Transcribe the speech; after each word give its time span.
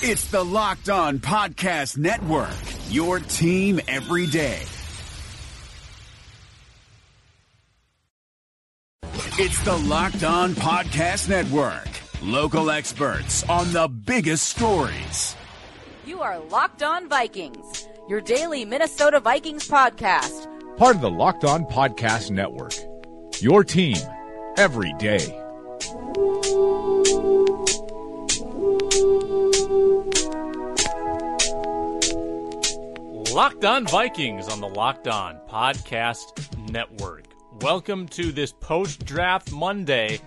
It's 0.00 0.30
the 0.30 0.44
Locked 0.44 0.90
On 0.90 1.18
Podcast 1.18 1.98
Network, 1.98 2.54
your 2.88 3.18
team 3.18 3.80
every 3.88 4.28
day. 4.28 4.62
It's 9.40 9.60
the 9.64 9.76
Locked 9.76 10.22
On 10.22 10.52
Podcast 10.52 11.28
Network, 11.28 11.88
local 12.22 12.70
experts 12.70 13.42
on 13.48 13.72
the 13.72 13.88
biggest 13.88 14.48
stories. 14.48 15.34
You 16.06 16.22
are 16.22 16.38
Locked 16.38 16.84
On 16.84 17.08
Vikings, 17.08 17.88
your 18.08 18.20
daily 18.20 18.64
Minnesota 18.64 19.18
Vikings 19.18 19.68
podcast. 19.68 20.46
Part 20.76 20.94
of 20.94 21.02
the 21.02 21.10
Locked 21.10 21.44
On 21.44 21.64
Podcast 21.64 22.30
Network, 22.30 22.74
your 23.40 23.64
team 23.64 23.96
every 24.56 24.92
day. 25.00 25.26
Locked 33.38 33.64
On 33.64 33.86
Vikings 33.86 34.48
on 34.48 34.60
the 34.60 34.68
Locked 34.68 35.06
On 35.06 35.38
Podcast 35.48 36.68
Network. 36.72 37.22
Welcome 37.60 38.08
to 38.08 38.32
this 38.32 38.50
post 38.50 39.04
draft 39.04 39.52
Monday. 39.52 40.18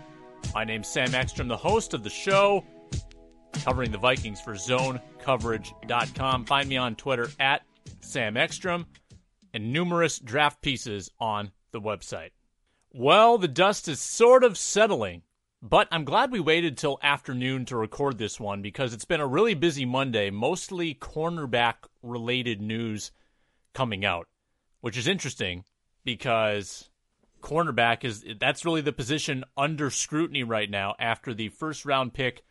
My 0.56 0.64
name's 0.64 0.88
Sam 0.88 1.14
Ekstrom, 1.14 1.50
the 1.50 1.58
host 1.58 1.94
of 1.94 2.06
the 2.06 2.10
show, 2.10 2.66
covering 3.66 3.92
the 3.92 3.98
Vikings 3.98 4.40
for 4.40 4.54
zonecoverage.com. 4.54 6.46
Find 6.46 6.70
me 6.70 6.78
on 6.78 6.96
Twitter 6.96 7.28
at 7.38 7.64
Sam 8.00 8.38
Ekstrom 8.38 8.86
and 9.54 9.74
numerous 9.74 10.18
draft 10.18 10.62
pieces 10.62 11.12
on 11.20 11.52
the 11.74 11.82
website. 11.82 12.30
Well, 12.94 13.38
the 13.38 13.50
dust 13.50 13.90
is 13.90 14.00
sort 14.00 14.46
of 14.46 14.58
settling, 14.58 15.24
but 15.62 15.90
I'm 15.92 16.06
glad 16.06 16.32
we 16.32 16.40
waited 16.40 16.78
till 16.78 16.98
afternoon 17.04 17.66
to 17.66 17.76
record 17.76 18.18
this 18.18 18.40
one 18.40 18.62
because 18.62 18.94
it's 18.94 19.04
been 19.04 19.20
a 19.20 19.28
really 19.28 19.54
busy 19.54 19.84
Monday, 19.84 20.30
mostly 20.30 20.96
cornerback 20.96 21.74
related 22.02 22.62
news 22.62 23.12
coming 23.74 24.06
out, 24.06 24.28
which 24.82 24.98
is 24.98 25.08
interesting 25.08 25.64
because 26.04 26.90
cornerback 27.42 28.04
is 28.04 28.24
that's 28.40 28.66
really 28.66 28.82
the 28.82 28.94
position 28.94 29.44
under 29.58 29.90
scrutiny 29.90 30.44
right 30.44 30.70
now 30.70 30.96
after 31.00 31.34
the 31.34 31.50
first 31.50 31.86
round 31.86 32.14
pick 32.14 32.44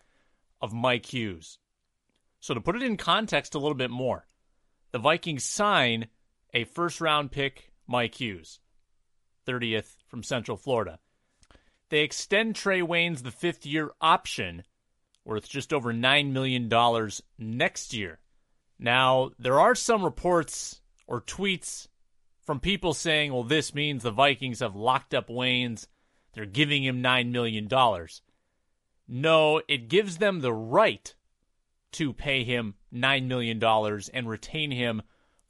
of 0.61 0.73
Mike 0.73 1.07
Hughes. 1.07 1.59
So 2.41 2.55
to 2.55 2.61
put 2.61 2.77
it 2.77 2.83
in 2.83 2.97
context 2.97 3.55
a 3.55 3.59
little 3.59 3.77
bit 3.77 3.91
more, 3.91 4.27
the 4.93 4.99
Vikings 4.99 5.45
sign 5.45 6.07
a 6.53 6.65
first 6.65 7.01
round 7.01 7.31
pick 7.31 7.73
Mike 7.87 8.21
Hughes, 8.21 8.61
30th 9.47 9.97
from 10.07 10.23
Central 10.23 10.57
Florida. 10.57 10.99
They 11.91 12.01
extend 12.01 12.55
Trae 12.55 12.87
Waynes 12.87 13.23
the 13.23 13.31
fifth 13.31 13.67
year 13.67 13.91
option 14.01 14.63
worth 15.25 15.49
just 15.49 15.73
over 15.73 15.93
$9 15.93 16.31
million 16.31 16.71
next 17.39 17.93
year. 17.93 18.20
Now, 18.83 19.33
there 19.39 19.61
are 19.61 19.75
some 19.75 20.03
reports 20.03 20.81
or 21.07 21.21
tweets 21.21 21.87
from 22.47 22.61
people 22.61 22.95
saying, 22.95 23.31
well, 23.31 23.45
this 23.45 23.75
means 23.75 24.03
the 24.03 24.11
Vikings 24.11 24.61
have 24.61 24.75
locked 24.75 25.13
up 25.13 25.29
Waynes. 25.29 25.87
They're 26.33 26.47
giving 26.47 26.83
him 26.83 27.03
$9 27.03 27.31
million. 27.31 27.69
No, 29.07 29.61
it 29.69 29.89
gives 29.89 30.17
them 30.17 30.41
the 30.41 30.55
right 30.55 31.15
to 31.93 32.15
pay 32.15 32.43
him 32.43 32.75
$9 32.95 33.27
million 33.27 33.63
and 34.15 34.29
retain 34.29 34.71
him 34.71 35.03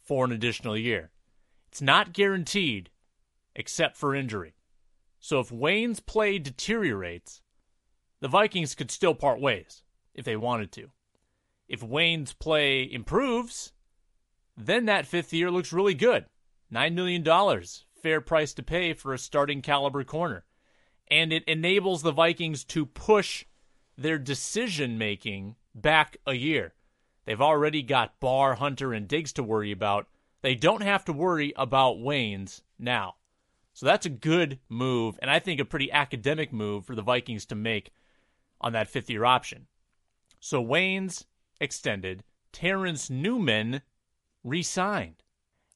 for 0.03 0.25
an 0.25 0.33
additional 0.33 0.77
year. 0.77 1.13
It's 1.69 1.81
not 1.81 2.13
guaranteed 2.13 2.91
except 3.55 3.97
for 3.97 4.13
injury. 4.13 4.55
So 5.21 5.39
if 5.39 5.53
Wayne's 5.53 6.01
play 6.01 6.41
deteriorates, 6.41 7.43
the 8.19 8.29
Vikings 8.29 8.75
could 8.75 8.91
still 8.91 9.15
part 9.15 9.41
ways 9.41 9.85
if 10.15 10.25
they 10.25 10.37
wanted 10.37 10.73
to. 10.73 10.91
If 11.71 11.85
Wayne's 11.85 12.33
play 12.33 12.83
improves, 12.83 13.73
then 14.57 14.87
that 14.87 15.07
fifth 15.07 15.33
year 15.33 15.53
looks 15.53 15.73
really 15.73 15.95
good. 15.95 16.27
$9 16.75 16.95
million, 16.95 17.25
fair 17.95 18.21
price 18.21 18.53
to 18.55 18.63
pay 18.65 18.93
for 18.93 19.15
a 19.15 19.19
starting 19.19 19.63
caliber 19.63 20.03
corner. 20.03 20.45
And 21.09 21.33
it 21.33 21.45
enables 21.45 22.03
the 22.03 22.11
Vikings 22.11 22.65
to 22.65 22.87
push 22.87 23.45
their 23.97 24.19
decision 24.19 24.99
making 24.99 25.55
back 25.73 26.17
a 26.27 26.35
year. 26.35 26.75
They've 27.25 27.41
already 27.41 27.83
got 27.83 28.19
Barr, 28.19 28.57
Hunter, 28.57 28.93
and 28.93 29.07
Diggs 29.07 29.33
to 29.35 29.45
worry 29.45 29.71
about. 29.71 30.09
They 30.43 30.57
don't 30.57 30.83
have 30.83 31.05
to 31.05 31.13
worry 31.13 31.53
about 31.55 32.01
Wayne's 32.01 32.63
now. 32.81 33.15
So 33.75 33.87
that's 33.87 34.07
a 34.07 34.11
good 34.11 34.59
move, 34.69 35.21
and 35.23 35.31
I 35.31 35.39
think 35.39 35.61
a 35.61 35.65
pretty 35.65 35.93
academic 35.93 36.53
move 36.53 36.85
for 36.85 36.97
the 36.97 37.03
Vikings 37.03 37.47
to 37.47 37.55
make 37.55 37.93
on 38.61 38.73
that 38.73 38.89
fifth 38.89 39.09
year 39.09 39.25
option. 39.25 39.69
So 40.41 40.61
Wayne's 40.61 41.27
extended, 41.61 42.25
Terrence 42.53 43.11
Newman 43.11 43.83
re 44.43 44.63
signed. 44.63 45.23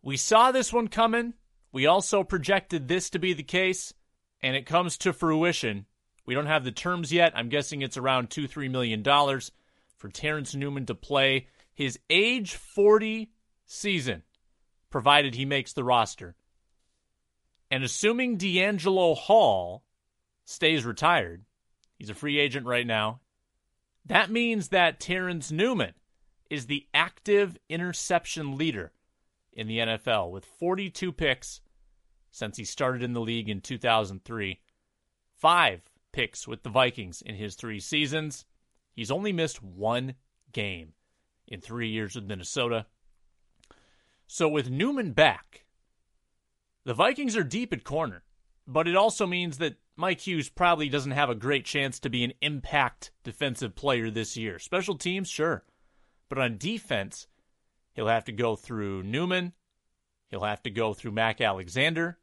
We 0.02 0.16
saw 0.16 0.52
this 0.52 0.72
one 0.72 0.88
coming. 0.88 1.34
We 1.72 1.86
also 1.86 2.24
projected 2.24 2.88
this 2.88 3.10
to 3.10 3.18
be 3.18 3.32
the 3.32 3.42
case, 3.42 3.94
and 4.42 4.56
it 4.56 4.66
comes 4.66 4.96
to 4.98 5.12
fruition. 5.12 5.86
We 6.26 6.34
don't 6.34 6.46
have 6.46 6.64
the 6.64 6.72
terms 6.72 7.12
yet. 7.12 7.32
I'm 7.34 7.48
guessing 7.48 7.82
it's 7.82 7.96
around 7.96 8.30
two, 8.30 8.46
three 8.46 8.68
million 8.68 9.02
dollars 9.02 9.52
for 9.96 10.08
Terrence 10.08 10.54
Newman 10.54 10.86
to 10.86 10.94
play 10.94 11.48
his 11.72 11.98
age 12.08 12.54
40 12.54 13.32
season, 13.66 14.22
provided 14.90 15.34
he 15.34 15.44
makes 15.44 15.72
the 15.72 15.84
roster. 15.84 16.36
And 17.70 17.82
assuming 17.82 18.38
DeAngelo 18.38 19.16
Hall 19.16 19.84
stays 20.44 20.84
retired, 20.84 21.44
he's 21.96 22.10
a 22.10 22.14
free 22.14 22.38
agent 22.38 22.66
right 22.66 22.86
now. 22.86 23.20
That 24.06 24.30
means 24.30 24.68
that 24.68 25.00
Terrence 25.00 25.50
Newman 25.50 25.94
is 26.50 26.66
the 26.66 26.86
active 26.92 27.56
interception 27.68 28.56
leader 28.56 28.92
in 29.52 29.66
the 29.66 29.78
NFL 29.78 30.30
with 30.30 30.44
42 30.44 31.12
picks 31.12 31.60
since 32.30 32.56
he 32.56 32.64
started 32.64 33.02
in 33.02 33.12
the 33.12 33.20
league 33.20 33.48
in 33.48 33.60
2003. 33.60 34.60
Five 35.36 35.82
picks 36.12 36.46
with 36.46 36.62
the 36.62 36.70
Vikings 36.70 37.22
in 37.22 37.34
his 37.36 37.54
three 37.54 37.80
seasons. 37.80 38.44
He's 38.92 39.10
only 39.10 39.32
missed 39.32 39.62
one 39.62 40.14
game 40.52 40.92
in 41.48 41.60
three 41.60 41.88
years 41.88 42.14
with 42.14 42.24
Minnesota. 42.24 42.86
So 44.26 44.48
with 44.48 44.70
Newman 44.70 45.12
back, 45.12 45.64
the 46.84 46.94
Vikings 46.94 47.36
are 47.36 47.44
deep 47.44 47.72
at 47.72 47.84
corner, 47.84 48.22
but 48.66 48.86
it 48.86 48.96
also 48.96 49.26
means 49.26 49.58
that 49.58 49.76
Mike 49.96 50.20
Hughes 50.20 50.48
probably 50.48 50.88
doesn't 50.88 51.12
have 51.12 51.30
a 51.30 51.34
great 51.34 51.64
chance 51.64 52.00
to 52.00 52.10
be 52.10 52.24
an 52.24 52.32
impact 52.40 53.12
defensive 53.22 53.76
player 53.76 54.10
this 54.10 54.36
year. 54.36 54.58
Special 54.58 54.96
teams, 54.96 55.28
sure. 55.28 55.64
But 56.28 56.38
on 56.38 56.58
defense, 56.58 57.28
he'll 57.92 58.08
have 58.08 58.24
to 58.24 58.32
go 58.32 58.56
through 58.56 59.04
Newman. 59.04 59.52
He'll 60.28 60.42
have 60.42 60.62
to 60.64 60.70
go 60.70 60.94
through 60.94 61.12
Mac 61.12 61.40
Alexander 61.40 62.18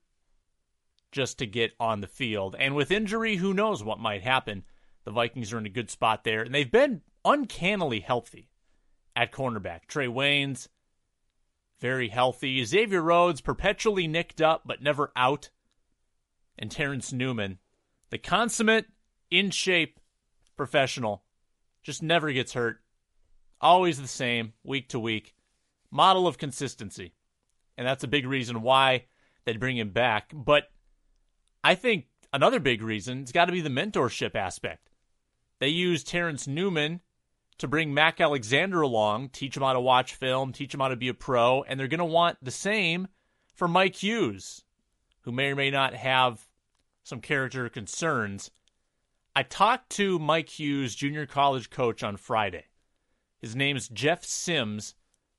just 1.11 1.37
to 1.39 1.45
get 1.45 1.73
on 1.79 2.01
the 2.01 2.07
field. 2.07 2.55
And 2.59 2.75
with 2.75 2.91
injury, 2.91 3.37
who 3.37 3.53
knows 3.53 3.83
what 3.83 3.99
might 3.99 4.23
happen. 4.23 4.63
The 5.03 5.11
Vikings 5.11 5.51
are 5.51 5.57
in 5.57 5.65
a 5.65 5.69
good 5.69 5.89
spot 5.89 6.23
there, 6.23 6.41
and 6.41 6.53
they've 6.53 6.71
been 6.71 7.01
uncannily 7.25 8.01
healthy 8.01 8.49
at 9.15 9.31
cornerback. 9.31 9.87
Trae 9.87 10.07
Waynes, 10.07 10.67
very 11.79 12.09
healthy. 12.09 12.63
Xavier 12.63 13.01
Rhodes, 13.01 13.41
perpetually 13.41 14.07
nicked 14.07 14.41
up, 14.41 14.61
but 14.65 14.83
never 14.83 15.11
out. 15.15 15.49
And 16.57 16.69
Terrence 16.69 17.11
Newman, 17.11 17.59
the 18.09 18.17
consummate, 18.17 18.85
in 19.29 19.49
shape 19.49 19.99
professional, 20.57 21.23
just 21.81 22.03
never 22.03 22.31
gets 22.31 22.53
hurt. 22.53 22.81
Always 23.59 23.99
the 23.99 24.07
same, 24.07 24.53
week 24.63 24.89
to 24.89 24.99
week. 24.99 25.33
Model 25.89 26.27
of 26.27 26.37
consistency. 26.37 27.13
And 27.77 27.87
that's 27.87 28.03
a 28.03 28.07
big 28.07 28.27
reason 28.27 28.61
why 28.61 29.05
they'd 29.45 29.59
bring 29.59 29.77
him 29.77 29.89
back. 29.89 30.31
But 30.33 30.69
I 31.63 31.75
think 31.75 32.05
another 32.33 32.59
big 32.59 32.81
reason 32.81 33.21
has 33.21 33.31
got 33.31 33.45
to 33.45 33.51
be 33.51 33.61
the 33.61 33.69
mentorship 33.69 34.35
aspect. 34.35 34.89
They 35.59 35.69
used 35.69 36.07
Terrence 36.07 36.47
Newman 36.47 37.01
to 37.59 37.67
bring 37.67 37.93
Mac 37.93 38.19
Alexander 38.19 38.81
along, 38.81 39.29
teach 39.29 39.55
him 39.55 39.63
how 39.63 39.73
to 39.73 39.79
watch 39.79 40.15
film, 40.15 40.51
teach 40.51 40.73
him 40.73 40.79
how 40.79 40.87
to 40.87 40.95
be 40.95 41.07
a 41.07 41.13
pro, 41.13 41.63
and 41.63 41.79
they're 41.79 41.87
going 41.87 41.99
to 41.99 42.05
want 42.05 42.37
the 42.41 42.51
same 42.51 43.07
for 43.53 43.67
Mike 43.67 44.01
Hughes, 44.01 44.63
who 45.21 45.31
may 45.31 45.51
or 45.51 45.55
may 45.55 45.69
not 45.69 45.93
have 45.93 46.47
some 47.03 47.21
character 47.21 47.67
concerns. 47.69 48.51
I 49.35 49.43
talked 49.43 49.89
to 49.91 50.19
Mike 50.19 50.49
Hughes, 50.49 50.95
junior 50.95 51.25
college 51.25 51.69
coach, 51.69 52.03
on 52.03 52.17
Friday. 52.17 52.65
His 53.39 53.55
name 53.55 53.75
is 53.75 53.87
Jeff 53.87 54.23
Sims 54.23 54.95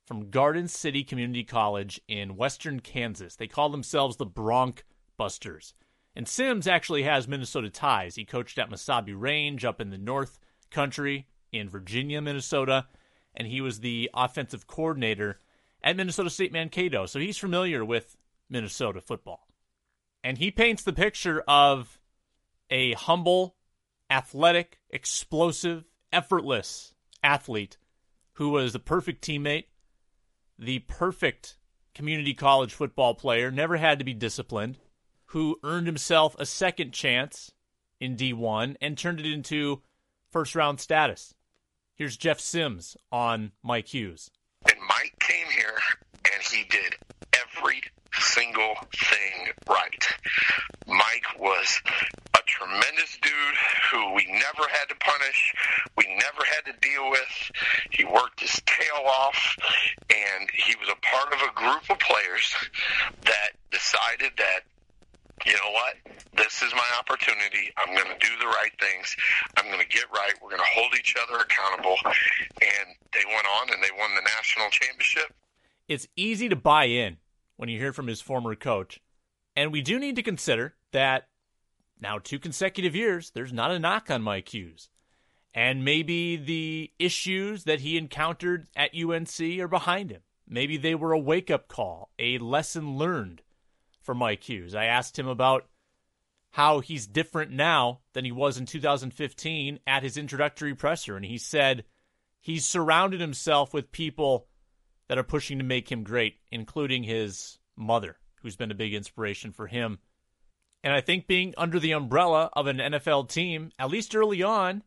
from 0.07 0.31
Garden 0.31 0.67
City 0.67 1.05
Community 1.05 1.45
College 1.45 2.01
in 2.09 2.37
western 2.37 2.81
Kansas. 2.81 3.37
They 3.37 3.47
call 3.47 3.69
themselves 3.69 4.17
the 4.17 4.27
Bronc 4.27 4.85
Busters. 5.17 5.75
And 6.15 6.29
Sims 6.29 6.67
actually 6.67 7.05
has 7.05 7.29
Minnesota 7.29 7.71
ties. 7.71 8.17
He 8.17 8.25
coached 8.25 8.59
at 8.59 8.71
Mesabi 8.71 9.15
Range 9.17 9.65
up 9.65 9.81
in 9.81 9.91
the 9.91 9.99
North 9.99 10.39
Country 10.71 11.27
in 11.53 11.69
Virginia, 11.69 12.21
Minnesota, 12.21 12.87
and 13.35 13.47
he 13.47 13.61
was 13.61 13.81
the 13.81 14.11
offensive 14.13 14.67
coordinator 14.67 15.39
at 15.83 15.97
Minnesota 15.97 16.31
State 16.31 16.53
Mankato. 16.53 17.07
So 17.07 17.19
he's 17.19 17.39
familiar 17.39 17.85
with 17.85 18.17
Minnesota 18.51 19.01
football. 19.01 19.47
And 20.25 20.39
he 20.39 20.51
paints 20.51 20.83
the 20.83 20.93
picture 20.93 21.43
of 21.49 21.99
a 22.71 22.93
humble, 22.95 23.57
athletic, 24.11 24.79
explosive, 24.91 25.85
effortless 26.13 26.95
athlete 27.23 27.77
who 28.35 28.51
was 28.51 28.73
the 28.73 28.79
perfect 28.79 29.25
teammate, 29.25 29.67
the 30.59 30.81
perfect 30.81 31.57
community 31.95 32.35
college 32.35 32.73
football 32.73 33.15
player, 33.15 33.51
never 33.51 33.77
had 33.77 33.99
to 33.99 34.05
be 34.05 34.15
disciplined, 34.15 34.79
who 35.27 35.59
earned 35.63 35.87
himself 35.87 36.35
a 36.39 36.47
second 36.47 36.93
chance 36.93 37.53
in 38.01 38.17
D1 38.17 38.77
and 38.81 38.97
turned 38.97 39.21
it 39.21 39.27
into 39.27 39.83
first 40.31 40.55
round 40.55 40.81
status. 40.81 41.35
Here's 41.95 42.17
Jeff 42.17 42.41
Sims 42.41 42.97
on 43.11 43.53
Mike 43.63 43.89
Hughes. 43.89 44.31
And 44.65 44.81
Mike 44.89 45.15
came 45.21 45.47
here 45.55 45.79
and 46.33 46.43
he 46.43 46.65
did 46.65 46.95
single 48.33 48.75
thing 48.97 49.53
right. 49.69 50.05
Mike 50.87 51.39
was 51.39 51.81
a 52.35 52.41
tremendous 52.47 53.19
dude 53.21 53.57
who 53.91 54.15
we 54.15 54.27
never 54.27 54.69
had 54.71 54.89
to 54.89 54.95
punish, 54.97 55.55
we 55.97 56.05
never 56.17 56.43
had 56.49 56.65
to 56.65 56.73
deal 56.81 57.11
with. 57.11 57.53
He 57.91 58.05
worked 58.05 58.41
his 58.41 58.61
tail 58.65 59.05
off, 59.05 59.57
and 60.09 60.49
he 60.53 60.75
was 60.81 60.89
a 60.89 61.01
part 61.05 61.33
of 61.33 61.41
a 61.41 61.53
group 61.55 61.91
of 61.91 61.99
players 61.99 62.55
that 63.25 63.51
decided 63.71 64.33
that 64.39 64.61
you 65.45 65.55
know 65.55 65.73
what? 65.73 65.95
This 66.37 66.63
is 66.63 66.73
my 66.73 66.87
opportunity. 67.01 67.73
I'm 67.77 67.93
going 67.97 68.07
to 68.07 68.19
do 68.21 68.33
the 68.39 68.47
right 68.47 68.71
things. 68.79 69.17
I'm 69.57 69.67
going 69.67 69.81
to 69.81 69.89
get 69.89 70.05
right. 70.15 70.33
We're 70.41 70.51
going 70.51 70.63
to 70.63 70.73
hold 70.73 70.95
each 70.97 71.17
other 71.21 71.43
accountable. 71.43 71.97
And 72.05 72.95
they 73.13 73.25
went 73.27 73.47
on 73.59 73.73
and 73.73 73.83
they 73.83 73.91
won 73.99 74.15
the 74.15 74.23
national 74.23 74.71
championship. 74.71 75.35
It's 75.89 76.07
easy 76.15 76.49
to 76.49 76.55
buy 76.55 76.85
in 76.85 77.17
when 77.63 77.69
you 77.69 77.79
hear 77.79 77.93
from 77.93 78.09
his 78.09 78.21
former 78.21 78.57
coach. 78.57 79.01
And 79.55 79.71
we 79.71 79.83
do 79.83 80.01
need 80.01 80.17
to 80.17 80.23
consider 80.25 80.75
that 80.91 81.29
now, 82.01 82.19
two 82.19 82.41
consecutive 82.41 82.97
years, 82.97 83.31
there's 83.31 83.53
not 83.53 83.71
a 83.71 83.79
knock 83.79 84.11
on 84.11 84.21
Mike 84.21 84.53
Hughes. 84.53 84.89
And 85.55 85.85
maybe 85.85 86.35
the 86.35 86.91
issues 86.99 87.63
that 87.63 87.79
he 87.79 87.97
encountered 87.97 88.67
at 88.75 88.97
UNC 88.97 89.41
are 89.61 89.69
behind 89.69 90.11
him. 90.11 90.23
Maybe 90.45 90.77
they 90.77 90.97
were 90.97 91.13
a 91.13 91.19
wake 91.21 91.53
up 91.53 91.69
call, 91.69 92.11
a 92.19 92.39
lesson 92.39 92.97
learned 92.99 93.43
for 94.03 94.13
Mike 94.13 94.43
Hughes. 94.43 94.75
I 94.75 94.87
asked 94.87 95.17
him 95.17 95.29
about 95.29 95.69
how 96.51 96.81
he's 96.81 97.07
different 97.07 97.53
now 97.53 98.01
than 98.13 98.25
he 98.25 98.33
was 98.33 98.59
in 98.59 98.67
2015 98.67 99.79
at 99.87 100.03
his 100.03 100.17
introductory 100.17 100.75
presser. 100.75 101.15
And 101.15 101.25
he 101.25 101.39
said 101.39 101.85
he's 102.41 102.67
surrounded 102.67 103.21
himself 103.21 103.73
with 103.73 103.93
people 103.93 104.49
that 105.09 105.19
are 105.19 105.23
pushing 105.23 105.59
to 105.59 105.65
make 105.65 105.91
him 105.91 106.05
great, 106.05 106.37
including 106.51 107.03
his 107.03 107.59
mother, 107.77 108.17
who's 108.43 108.57
been 108.57 108.71
a 108.71 108.77
big 108.77 108.95
inspiration 108.95 109.53
for 109.53 109.67
him. 109.67 109.99
And 110.85 110.93
I 110.93 111.01
think 111.01 111.27
being 111.27 111.55
under 111.57 111.79
the 111.79 111.93
umbrella 111.93 112.51
of 112.55 112.67
an 112.67 112.79
NFL 112.79 113.29
team, 113.29 113.71
at 113.79 113.91
least 113.91 114.17
early 114.17 114.43
on, 114.43 114.83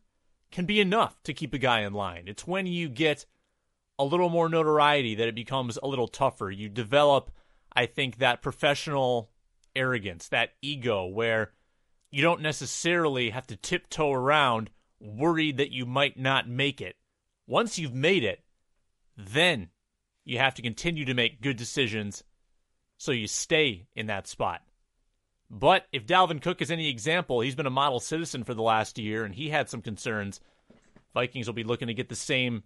can 0.50 0.66
be 0.66 0.80
enough 0.80 1.22
to 1.24 1.34
keep 1.34 1.54
a 1.54 1.58
guy 1.58 1.80
in 1.80 1.92
line. 1.92 2.24
It's 2.26 2.46
when 2.46 2.66
you 2.66 2.88
get 2.88 3.26
a 3.98 4.04
little 4.04 4.28
more 4.28 4.48
notoriety 4.48 5.14
that 5.14 5.28
it 5.28 5.34
becomes 5.34 5.78
a 5.82 5.86
little 5.86 6.08
tougher. 6.08 6.50
You 6.50 6.68
develop 6.68 7.30
I 7.76 7.84
think 7.84 8.16
that 8.18 8.40
professional 8.40 9.30
arrogance, 9.76 10.28
that 10.28 10.54
ego, 10.62 11.04
where 11.04 11.52
you 12.10 12.22
don't 12.22 12.40
necessarily 12.40 13.30
have 13.30 13.46
to 13.48 13.56
tiptoe 13.56 14.12
around 14.12 14.70
worried 14.98 15.58
that 15.58 15.72
you 15.72 15.84
might 15.84 16.18
not 16.18 16.48
make 16.48 16.80
it. 16.80 16.96
Once 17.46 17.78
you've 17.78 17.94
made 17.94 18.24
it, 18.24 18.42
then 19.14 19.68
you 20.26 20.38
have 20.38 20.54
to 20.56 20.62
continue 20.62 21.06
to 21.06 21.14
make 21.14 21.40
good 21.40 21.56
decisions 21.56 22.22
so 22.98 23.12
you 23.12 23.26
stay 23.26 23.86
in 23.94 24.06
that 24.06 24.26
spot. 24.26 24.60
But 25.48 25.86
if 25.92 26.04
Dalvin 26.04 26.42
Cook 26.42 26.60
is 26.60 26.70
any 26.70 26.88
example, 26.88 27.40
he's 27.40 27.54
been 27.54 27.66
a 27.66 27.70
model 27.70 28.00
citizen 28.00 28.42
for 28.42 28.52
the 28.52 28.62
last 28.62 28.98
year 28.98 29.24
and 29.24 29.34
he 29.34 29.48
had 29.48 29.70
some 29.70 29.80
concerns. 29.80 30.40
Vikings 31.14 31.46
will 31.46 31.54
be 31.54 31.64
looking 31.64 31.86
to 31.88 31.94
get 31.94 32.08
the 32.08 32.16
same 32.16 32.64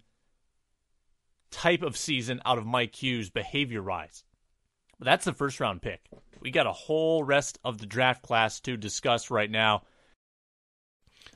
type 1.51 1.83
of 1.83 1.95
season 1.95 2.41
out 2.45 2.57
of 2.57 2.65
Mike 2.65 2.95
Hughes 2.95 3.29
behavior 3.29 3.83
wise. 3.83 4.23
But 4.97 5.05
that's 5.05 5.25
the 5.25 5.33
first 5.33 5.59
round 5.59 5.83
pick. 5.83 6.09
We 6.41 6.49
got 6.49 6.65
a 6.65 6.71
whole 6.71 7.23
rest 7.23 7.59
of 7.63 7.77
the 7.77 7.85
draft 7.85 8.23
class 8.23 8.59
to 8.61 8.75
discuss 8.75 9.29
right 9.29 9.51
now. 9.51 9.83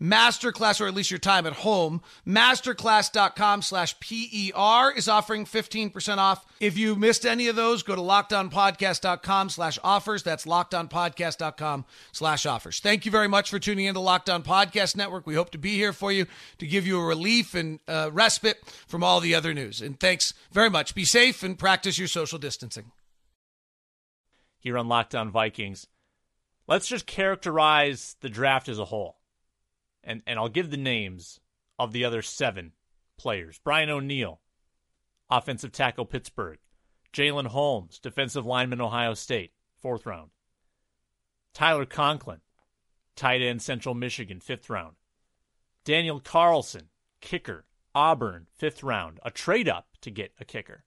Masterclass, 0.00 0.80
or 0.80 0.86
at 0.86 0.94
least 0.94 1.10
your 1.10 1.18
time 1.18 1.46
at 1.46 1.54
home, 1.54 2.02
masterclass.com 2.26 3.62
slash 3.62 3.98
PER 4.00 4.92
is 4.96 5.08
offering 5.08 5.46
15% 5.46 6.18
off. 6.18 6.44
If 6.60 6.76
you 6.76 6.96
missed 6.96 7.24
any 7.24 7.48
of 7.48 7.56
those, 7.56 7.82
go 7.82 7.94
to 7.94 8.02
lockedonpodcast.com 8.02 9.48
slash 9.50 9.78
offers. 9.82 10.22
That's 10.22 10.44
lockedonpodcast.com 10.44 11.84
slash 12.12 12.46
offers. 12.46 12.80
Thank 12.80 13.06
you 13.06 13.10
very 13.10 13.28
much 13.28 13.50
for 13.50 13.58
tuning 13.58 13.86
in 13.86 13.94
to 13.94 14.00
Locked 14.00 14.28
On 14.28 14.42
Podcast 14.42 14.96
Network. 14.96 15.26
We 15.26 15.34
hope 15.34 15.50
to 15.50 15.58
be 15.58 15.74
here 15.74 15.92
for 15.92 16.12
you 16.12 16.26
to 16.58 16.66
give 16.66 16.86
you 16.86 17.00
a 17.00 17.04
relief 17.04 17.54
and 17.54 17.80
uh, 17.88 18.10
respite 18.12 18.58
from 18.86 19.02
all 19.02 19.20
the 19.20 19.34
other 19.34 19.54
news. 19.54 19.80
And 19.80 19.98
thanks 19.98 20.34
very 20.52 20.70
much. 20.70 20.94
Be 20.94 21.04
safe 21.04 21.42
and 21.42 21.58
practice 21.58 21.98
your 21.98 22.08
social 22.08 22.38
distancing. 22.38 22.92
Here 24.58 24.76
on 24.76 24.88
Locked 24.88 25.14
On 25.14 25.30
Vikings, 25.30 25.86
let's 26.66 26.88
just 26.88 27.06
characterize 27.06 28.16
the 28.20 28.28
draft 28.28 28.68
as 28.68 28.78
a 28.78 28.84
whole 28.86 29.16
and, 30.06 30.22
and 30.26 30.38
I'll 30.38 30.48
give 30.48 30.70
the 30.70 30.78
names 30.78 31.40
of 31.78 31.92
the 31.92 32.04
other 32.04 32.22
seven 32.22 32.72
players. 33.18 33.60
Brian 33.62 33.90
O'Neill, 33.90 34.40
offensive 35.28 35.72
tackle 35.72 36.06
Pittsburgh, 36.06 36.58
Jalen 37.12 37.48
Holmes, 37.48 37.98
defensive 37.98 38.46
lineman 38.46 38.80
Ohio 38.80 39.14
State, 39.14 39.52
fourth 39.76 40.06
round, 40.06 40.30
Tyler 41.52 41.84
Conklin, 41.84 42.40
tight 43.16 43.42
end 43.42 43.60
Central 43.60 43.94
Michigan, 43.94 44.40
fifth 44.40 44.70
round, 44.70 44.96
Daniel 45.84 46.20
Carlson, 46.20 46.88
kicker, 47.20 47.66
Auburn, 47.94 48.46
fifth 48.56 48.82
round, 48.82 49.18
a 49.24 49.30
trade 49.30 49.68
up 49.68 49.88
to 50.02 50.10
get 50.10 50.32
a 50.38 50.44
kicker. 50.44 50.84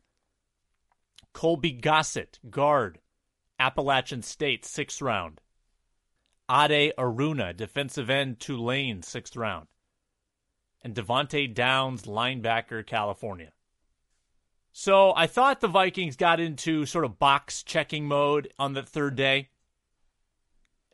Colby 1.33 1.71
Gossett, 1.71 2.39
guard, 2.49 2.99
Appalachian 3.59 4.21
State, 4.21 4.65
sixth 4.65 5.01
round. 5.01 5.41
Ade 6.49 6.93
Aruna, 6.97 7.55
defensive 7.55 8.09
end, 8.09 8.39
Tulane, 8.39 9.03
sixth 9.03 9.35
round. 9.35 9.67
And 10.81 10.95
Devante 10.95 11.53
Downs, 11.53 12.03
linebacker, 12.03 12.85
California. 12.85 13.51
So 14.71 15.13
I 15.15 15.27
thought 15.27 15.61
the 15.61 15.67
Vikings 15.67 16.15
got 16.15 16.39
into 16.39 16.85
sort 16.85 17.05
of 17.05 17.19
box 17.19 17.63
checking 17.63 18.05
mode 18.05 18.53
on 18.57 18.73
the 18.73 18.83
third 18.83 19.15
day. 19.15 19.49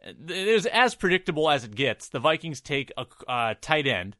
It 0.02 0.54
was 0.54 0.66
as 0.68 0.96
predictable 0.96 1.50
as 1.50 1.64
it 1.64 1.76
gets. 1.76 2.10
The 2.10 2.20
Vikings 2.20 2.62
take 2.62 2.92
a 2.98 3.06
uh, 3.28 3.56
tight 3.60 3.88
end, 3.88 4.16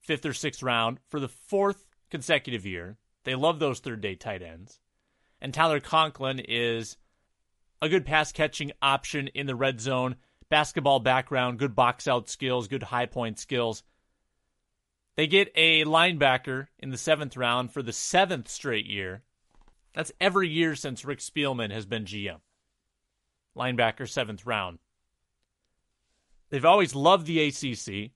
fifth 0.00 0.24
or 0.24 0.32
sixth 0.32 0.62
round, 0.62 0.98
for 1.08 1.20
the 1.20 1.28
fourth 1.28 1.84
consecutive 2.10 2.64
year. 2.64 2.96
They 3.24 3.34
love 3.34 3.58
those 3.58 3.80
third 3.80 4.00
day 4.00 4.14
tight 4.14 4.42
ends. 4.42 4.80
And 5.40 5.52
Tyler 5.52 5.80
Conklin 5.80 6.40
is 6.40 6.96
a 7.82 7.88
good 7.88 8.06
pass 8.06 8.32
catching 8.32 8.72
option 8.80 9.28
in 9.28 9.46
the 9.46 9.56
red 9.56 9.80
zone 9.80 10.16
basketball 10.48 11.00
background, 11.00 11.58
good 11.58 11.74
box 11.74 12.06
out 12.06 12.28
skills, 12.28 12.68
good 12.68 12.82
high 12.82 13.06
point 13.06 13.38
skills. 13.38 13.82
They 15.16 15.26
get 15.26 15.50
a 15.56 15.84
linebacker 15.84 16.68
in 16.78 16.90
the 16.90 16.98
seventh 16.98 17.36
round 17.36 17.72
for 17.72 17.82
the 17.82 17.92
seventh 17.92 18.48
straight 18.48 18.86
year. 18.86 19.22
That's 19.94 20.12
every 20.20 20.48
year 20.48 20.74
since 20.74 21.04
Rick 21.04 21.20
Spielman 21.20 21.72
has 21.72 21.86
been 21.86 22.04
GM. 22.04 22.40
Linebacker, 23.56 24.08
seventh 24.08 24.44
round. 24.44 24.78
They've 26.50 26.64
always 26.64 26.94
loved 26.94 27.26
the 27.26 27.40
ACC. 27.46 28.12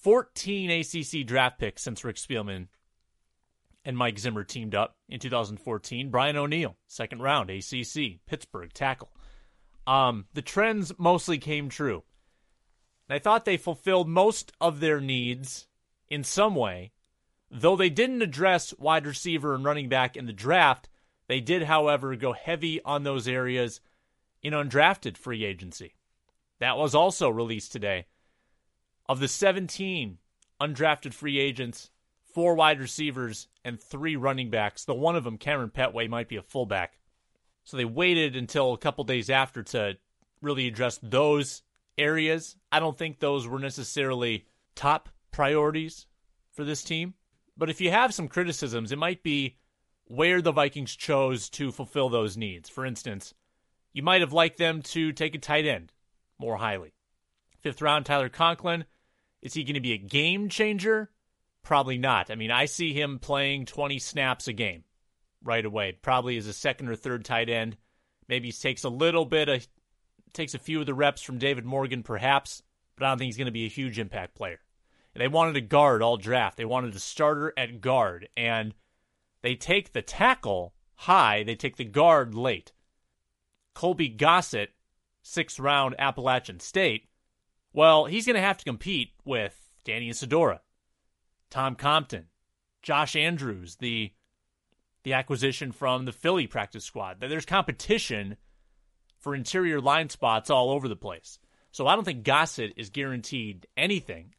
14 0.00 0.70
ACC 0.70 1.26
draft 1.26 1.58
picks 1.58 1.82
since 1.82 2.04
Rick 2.04 2.16
Spielman 2.16 2.68
and 3.84 3.96
Mike 3.96 4.18
Zimmer 4.18 4.44
teamed 4.44 4.74
up 4.74 4.96
in 5.08 5.20
2014. 5.20 6.10
Brian 6.10 6.36
O'Neill, 6.36 6.76
second 6.86 7.20
round, 7.20 7.50
ACC, 7.50 8.20
Pittsburgh, 8.26 8.72
tackle 8.72 9.10
um, 9.86 10.26
the 10.34 10.42
trends 10.42 10.92
mostly 10.98 11.38
came 11.38 11.68
true. 11.68 12.02
And 13.08 13.16
I 13.16 13.18
thought 13.18 13.44
they 13.44 13.56
fulfilled 13.56 14.08
most 14.08 14.52
of 14.60 14.80
their 14.80 15.00
needs 15.00 15.68
in 16.08 16.24
some 16.24 16.54
way 16.54 16.92
Though 17.50 17.76
they 17.76 17.90
didn't 17.90 18.22
address 18.22 18.74
wide 18.78 19.06
receiver 19.06 19.54
and 19.54 19.64
running 19.64 19.88
back 19.88 20.16
in 20.16 20.26
the 20.26 20.32
draft, 20.32 20.88
they 21.28 21.40
did, 21.40 21.64
however, 21.64 22.16
go 22.16 22.32
heavy 22.32 22.82
on 22.82 23.02
those 23.02 23.28
areas 23.28 23.80
in 24.42 24.52
undrafted 24.52 25.16
free 25.16 25.44
agency. 25.44 25.94
That 26.58 26.76
was 26.76 26.94
also 26.94 27.28
released 27.28 27.72
today. 27.72 28.06
Of 29.08 29.20
the 29.20 29.28
17 29.28 30.18
undrafted 30.60 31.14
free 31.14 31.38
agents, 31.38 31.90
four 32.24 32.54
wide 32.54 32.80
receivers, 32.80 33.48
and 33.64 33.80
three 33.80 34.16
running 34.16 34.50
backs, 34.50 34.84
the 34.84 34.94
one 34.94 35.16
of 35.16 35.24
them, 35.24 35.38
Cameron 35.38 35.70
Petway, 35.70 36.08
might 36.08 36.28
be 36.28 36.36
a 36.36 36.42
fullback. 36.42 36.98
So 37.66 37.76
they 37.76 37.84
waited 37.84 38.36
until 38.36 38.72
a 38.72 38.78
couple 38.78 39.02
days 39.02 39.28
after 39.28 39.64
to 39.64 39.98
really 40.40 40.68
address 40.68 41.00
those 41.02 41.62
areas. 41.98 42.56
I 42.70 42.78
don't 42.78 42.96
think 42.96 43.18
those 43.18 43.48
were 43.48 43.58
necessarily 43.58 44.46
top 44.76 45.08
priorities 45.32 46.06
for 46.52 46.62
this 46.62 46.84
team. 46.84 47.14
But 47.56 47.68
if 47.68 47.80
you 47.80 47.90
have 47.90 48.14
some 48.14 48.28
criticisms, 48.28 48.92
it 48.92 48.98
might 48.98 49.24
be 49.24 49.56
where 50.04 50.40
the 50.40 50.52
Vikings 50.52 50.94
chose 50.94 51.48
to 51.50 51.72
fulfill 51.72 52.08
those 52.08 52.36
needs. 52.36 52.68
For 52.68 52.86
instance, 52.86 53.34
you 53.92 54.04
might 54.04 54.20
have 54.20 54.32
liked 54.32 54.58
them 54.58 54.80
to 54.82 55.12
take 55.12 55.34
a 55.34 55.38
tight 55.38 55.66
end 55.66 55.92
more 56.38 56.58
highly. 56.58 56.94
Fifth 57.62 57.82
round, 57.82 58.06
Tyler 58.06 58.28
Conklin. 58.28 58.84
Is 59.42 59.54
he 59.54 59.64
going 59.64 59.74
to 59.74 59.80
be 59.80 59.92
a 59.92 59.98
game 59.98 60.48
changer? 60.48 61.10
Probably 61.64 61.98
not. 61.98 62.30
I 62.30 62.36
mean, 62.36 62.52
I 62.52 62.66
see 62.66 62.92
him 62.92 63.18
playing 63.18 63.66
20 63.66 63.98
snaps 63.98 64.46
a 64.46 64.52
game 64.52 64.84
right 65.46 65.64
away. 65.64 65.92
Probably 65.92 66.36
as 66.36 66.46
a 66.46 66.52
second 66.52 66.88
or 66.88 66.96
third 66.96 67.24
tight 67.24 67.48
end. 67.48 67.76
Maybe 68.28 68.48
he 68.48 68.52
takes 68.52 68.84
a 68.84 68.88
little 68.88 69.24
bit 69.24 69.48
of 69.48 69.66
takes 70.32 70.54
a 70.54 70.58
few 70.58 70.80
of 70.80 70.86
the 70.86 70.94
reps 70.94 71.22
from 71.22 71.38
David 71.38 71.64
Morgan, 71.64 72.02
perhaps, 72.02 72.62
but 72.96 73.06
I 73.06 73.08
don't 73.08 73.18
think 73.18 73.28
he's 73.28 73.38
going 73.38 73.46
to 73.46 73.52
be 73.52 73.64
a 73.64 73.70
huge 73.70 73.98
impact 73.98 74.34
player. 74.34 74.60
And 75.14 75.22
they 75.22 75.28
wanted 75.28 75.56
a 75.56 75.62
guard 75.62 76.02
all 76.02 76.18
draft. 76.18 76.58
They 76.58 76.66
wanted 76.66 76.94
a 76.94 77.00
starter 77.00 77.54
at 77.56 77.80
guard, 77.80 78.28
and 78.36 78.74
they 79.42 79.54
take 79.54 79.92
the 79.92 80.02
tackle 80.02 80.74
high. 80.94 81.42
They 81.42 81.54
take 81.54 81.76
the 81.76 81.84
guard 81.84 82.34
late. 82.34 82.72
Colby 83.74 84.08
Gossett, 84.08 84.72
sixth 85.22 85.58
round 85.58 85.94
Appalachian 85.98 86.60
State. 86.60 87.08
Well, 87.72 88.06
he's 88.06 88.26
going 88.26 88.36
to 88.36 88.42
have 88.42 88.58
to 88.58 88.64
compete 88.64 89.12
with 89.24 89.70
Danny 89.84 90.10
Isidora, 90.10 90.60
Tom 91.50 91.76
Compton, 91.76 92.26
Josh 92.82 93.16
Andrews, 93.16 93.76
the 93.76 94.12
the 95.06 95.12
acquisition 95.12 95.70
from 95.70 96.04
the 96.04 96.10
Philly 96.10 96.48
practice 96.48 96.82
squad. 96.84 97.20
There's 97.20 97.46
competition 97.46 98.36
for 99.20 99.36
interior 99.36 99.80
line 99.80 100.08
spots 100.08 100.50
all 100.50 100.70
over 100.70 100.88
the 100.88 100.96
place. 100.96 101.38
So 101.70 101.86
I 101.86 101.94
don't 101.94 102.02
think 102.02 102.24
Gossett 102.24 102.72
is 102.76 102.90
guaranteed 102.90 103.68
anything. 103.76 104.34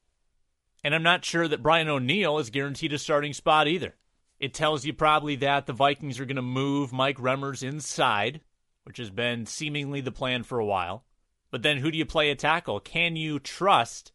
And 0.83 0.93
I'm 0.93 1.03
not 1.03 1.23
sure 1.23 1.47
that 1.47 1.63
Brian 1.63 1.87
O'Neill 1.87 2.37
is 2.37 2.49
guaranteed 2.49 2.91
a 2.91 2.97
starting 2.97 3.31
spot 3.31 3.69
either. 3.69 3.95
It 4.41 4.53
tells 4.53 4.83
you 4.83 4.91
probably 4.91 5.37
that 5.37 5.67
the 5.67 5.73
Vikings 5.73 6.19
are 6.19 6.25
going 6.25 6.35
to 6.35 6.41
move 6.41 6.91
Mike 6.91 7.17
Remmers 7.17 7.63
inside, 7.63 8.41
which 8.83 8.97
has 8.97 9.09
been 9.09 9.45
seemingly 9.45 10.01
the 10.01 10.11
plan 10.11 10.43
for 10.43 10.59
a 10.59 10.65
while. 10.65 11.05
But 11.49 11.63
then 11.63 11.77
who 11.77 11.91
do 11.91 11.97
you 11.97 12.05
play 12.05 12.29
at 12.29 12.39
tackle? 12.39 12.81
Can 12.81 13.15
you 13.15 13.39
trust 13.39 14.11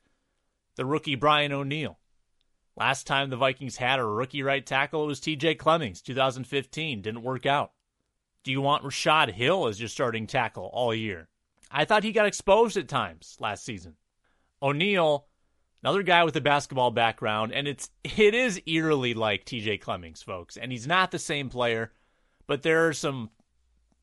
the 0.76 0.85
rookie 0.85 1.14
Brian 1.14 1.50
O'Neill? 1.50 1.99
Last 2.76 3.06
time 3.06 3.28
the 3.28 3.36
Vikings 3.36 3.76
had 3.76 3.98
a 3.98 4.04
rookie 4.04 4.42
right 4.42 4.64
tackle, 4.64 5.04
it 5.04 5.08
was 5.08 5.20
TJ 5.20 5.58
Clemmings, 5.58 6.00
2015. 6.00 7.02
Didn't 7.02 7.22
work 7.22 7.44
out. 7.44 7.72
Do 8.44 8.50
you 8.50 8.60
want 8.60 8.84
Rashad 8.84 9.32
Hill 9.32 9.66
as 9.66 9.78
your 9.78 9.88
starting 9.88 10.26
tackle 10.26 10.70
all 10.72 10.94
year? 10.94 11.28
I 11.70 11.84
thought 11.84 12.02
he 12.02 12.12
got 12.12 12.26
exposed 12.26 12.76
at 12.76 12.88
times 12.88 13.36
last 13.38 13.64
season. 13.64 13.96
O'Neill, 14.62 15.26
another 15.82 16.02
guy 16.02 16.24
with 16.24 16.36
a 16.36 16.40
basketball 16.40 16.90
background, 16.90 17.52
and 17.52 17.68
it's 17.68 17.90
it 18.04 18.34
is 18.34 18.60
eerily 18.66 19.14
like 19.14 19.44
TJ 19.44 19.80
Clemmings, 19.80 20.22
folks. 20.22 20.56
And 20.56 20.72
he's 20.72 20.86
not 20.86 21.10
the 21.10 21.18
same 21.18 21.50
player, 21.50 21.92
but 22.46 22.62
there 22.62 22.88
are 22.88 22.92
some 22.92 23.30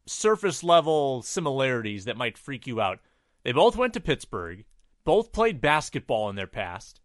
surface 0.06 0.64
level 0.64 1.22
similarities 1.22 2.06
that 2.06 2.18
might 2.18 2.38
freak 2.38 2.66
you 2.68 2.82
out. 2.82 3.00
They 3.44 3.52
both 3.52 3.76
went 3.76 3.94
to 3.94 4.00
Pittsburgh, 4.00 4.66
both 5.06 5.32
played 5.32 5.62
basketball 5.62 6.30
in 6.30 6.36
their 6.36 6.48
past 6.48 7.02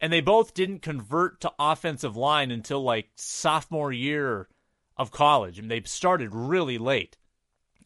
and 0.00 0.12
they 0.12 0.20
both 0.20 0.54
didn't 0.54 0.80
convert 0.82 1.40
to 1.40 1.52
offensive 1.58 2.16
line 2.16 2.50
until 2.50 2.82
like 2.82 3.10
sophomore 3.16 3.92
year 3.92 4.48
of 4.96 5.10
college, 5.10 5.58
and 5.58 5.70
they 5.70 5.82
started 5.82 6.34
really 6.34 6.78
late. 6.78 7.16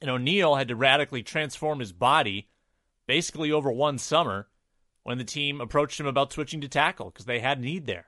And 0.00 0.10
O'Neill 0.10 0.56
had 0.56 0.68
to 0.68 0.76
radically 0.76 1.22
transform 1.22 1.80
his 1.80 1.92
body 1.92 2.48
basically 3.06 3.50
over 3.52 3.70
one 3.70 3.98
summer 3.98 4.48
when 5.02 5.18
the 5.18 5.24
team 5.24 5.60
approached 5.60 6.00
him 6.00 6.06
about 6.06 6.32
switching 6.32 6.60
to 6.60 6.68
tackle 6.68 7.10
because 7.10 7.26
they 7.26 7.40
had 7.40 7.60
need 7.60 7.86
there. 7.86 8.06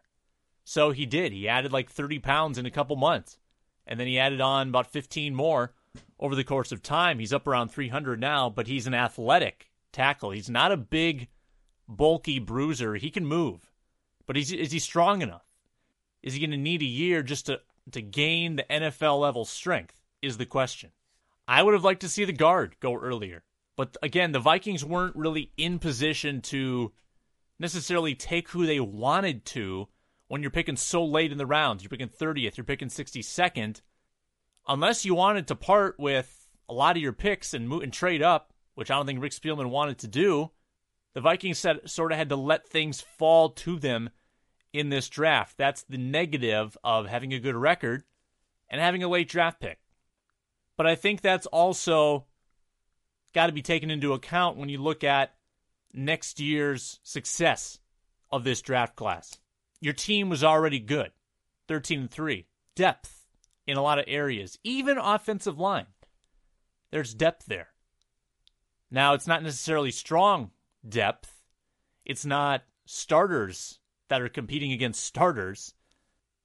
So 0.65 0.91
he 0.91 1.07
did. 1.07 1.33
He 1.33 1.49
added 1.49 1.73
like 1.73 1.91
30 1.91 2.19
pounds 2.19 2.59
in 2.59 2.67
a 2.67 2.71
couple 2.71 2.97
months. 2.97 3.39
And 3.87 4.01
then 4.01 4.09
he 4.09 4.19
added 4.19 4.41
on 4.41 4.69
about 4.69 4.91
15 4.91 5.35
more 5.35 5.73
over 6.19 6.35
the 6.35 6.45
course 6.45 6.73
of 6.73 6.83
time. 6.83 7.19
He's 7.19 7.33
up 7.33 7.47
around 7.47 7.69
300 7.69 8.19
now, 8.19 8.51
but 8.51 8.67
he's 8.67 8.87
an 8.87 8.95
athletic 8.95 9.71
tackle. 9.93 10.31
He's 10.31 10.51
not 10.51 10.73
a 10.73 10.77
big, 10.77 11.29
bulky 11.89 12.41
bruiser. 12.41 12.97
He 12.97 13.11
can 13.11 13.25
move. 13.25 13.71
But 14.27 14.37
is, 14.37 14.53
is 14.53 14.73
he 14.73 14.79
strong 14.79 15.23
enough? 15.23 15.47
Is 16.23 16.35
he 16.35 16.41
going 16.41 16.51
to 16.51 16.57
need 16.57 16.83
a 16.83 16.87
year 16.87 17.23
just 17.23 17.47
to, 17.47 17.61
to 17.93 18.03
gain 18.03 18.57
the 18.57 18.65
NFL 18.65 19.21
level 19.21 19.45
strength? 19.45 19.95
Is 20.23 20.39
the 20.39 20.47
question. 20.47 20.91
I 21.47 21.63
would 21.63 21.75
have 21.75 21.85
liked 21.85 22.01
to 22.01 22.09
see 22.09 22.25
the 22.25 22.33
guard 22.33 22.77
go 22.81 22.95
earlier. 22.95 23.45
But 23.77 23.97
again, 24.03 24.33
the 24.33 24.41
Vikings 24.41 24.85
weren't 24.85 25.15
really 25.15 25.53
in 25.57 25.79
position 25.79 26.41
to 26.43 26.93
necessarily 27.59 28.15
take 28.15 28.49
who 28.49 28.67
they 28.67 28.81
wanted 28.81 29.45
to 29.47 29.89
when 30.29 30.43
you're 30.43 30.51
picking 30.51 30.77
so 30.77 31.05
late 31.05 31.33
in 31.33 31.39
the 31.39 31.47
rounds. 31.47 31.83
You're 31.83 31.91
picking 31.91 32.09
30th, 32.09 32.57
you're 32.57 32.65
picking 32.65 32.89
62nd. 32.89 33.83
Unless 34.67 35.05
you 35.05 35.15
wanted 35.15 35.47
to 35.49 35.55
part 35.55 35.97
with 35.99 36.49
a 36.69 36.73
lot 36.75 36.97
of 36.97 37.03
your 37.03 37.13
picks 37.13 37.55
and, 37.55 37.71
and 37.73 37.93
trade 37.93 38.23
up, 38.23 38.53
which 38.75 38.91
I 38.91 38.97
don't 38.97 39.07
think 39.07 39.23
Rick 39.23 39.33
Spielman 39.33 39.71
wanted 39.71 39.99
to 39.99 40.09
do, 40.09 40.51
the 41.17 41.23
Vikings 41.23 41.65
sort 41.87 42.13
of 42.13 42.19
had 42.19 42.29
to 42.29 42.37
let 42.37 42.69
things 42.69 43.01
fall 43.01 43.49
to 43.49 43.79
them 43.79 44.11
in 44.75 44.91
this 44.91 45.09
draft. 45.09 45.57
That's 45.57 45.83
the 45.85 45.97
negative 45.97 46.77
of 46.85 47.07
having 47.07 47.33
a 47.33 47.39
good 47.39 47.57
record 47.57 48.03
and 48.69 48.83
having 48.83 49.03
a 49.03 49.09
late 49.09 49.31
draft 49.31 49.59
pick. 49.59 49.79
But 50.77 50.87
I 50.87 50.95
think 50.95 51.23
that's 51.23 51.47
also 51.47 52.27
got 53.33 53.47
to 53.47 53.55
be 53.55 53.63
taken 53.63 53.91
into 53.91 54.13
account 54.13 54.59
when 54.59 54.69
you 54.69 54.77
look 54.77 55.05
at 55.05 55.33
next 55.91 56.39
year's 56.39 57.01
success 57.03 57.79
of 58.31 58.45
this 58.45 58.61
draft 58.61 58.95
class. 58.95 59.39
Your 59.81 59.95
team 59.95 60.29
was 60.29 60.45
already 60.45 60.81
good 60.81 61.13
13 61.69 62.01
and 62.01 62.11
3. 62.11 62.45
Depth 62.75 63.25
in 63.67 63.79
a 63.79 63.83
lot 63.83 63.99
of 63.99 64.05
areas, 64.07 64.59
even 64.65 64.99
offensive 64.99 65.59
line. 65.59 65.87
There's 66.91 67.15
depth 67.15 67.47
there. 67.47 67.69
Now, 68.91 69.15
it's 69.15 69.27
not 69.27 69.43
necessarily 69.43 69.93
strong 69.93 70.51
depth. 70.89 71.43
It's 72.05 72.25
not 72.25 72.63
starters 72.85 73.81
that 74.09 74.23
are 74.23 74.29
competing 74.29 74.73
against 74.73 75.05
starters 75.05 75.75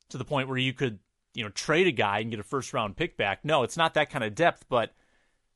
to 0.09 0.17
the 0.17 0.25
point 0.25 0.47
where 0.47 0.57
you 0.57 0.73
could, 0.73 0.99
you 1.33 1.43
know, 1.43 1.49
trade 1.49 1.87
a 1.87 1.91
guy 1.91 2.19
and 2.19 2.31
get 2.31 2.39
a 2.39 2.43
first 2.43 2.73
round 2.73 2.97
pick 2.97 3.17
back. 3.17 3.45
No, 3.45 3.63
it's 3.63 3.77
not 3.77 3.93
that 3.93 4.09
kind 4.09 4.23
of 4.23 4.35
depth, 4.35 4.65
but 4.69 4.93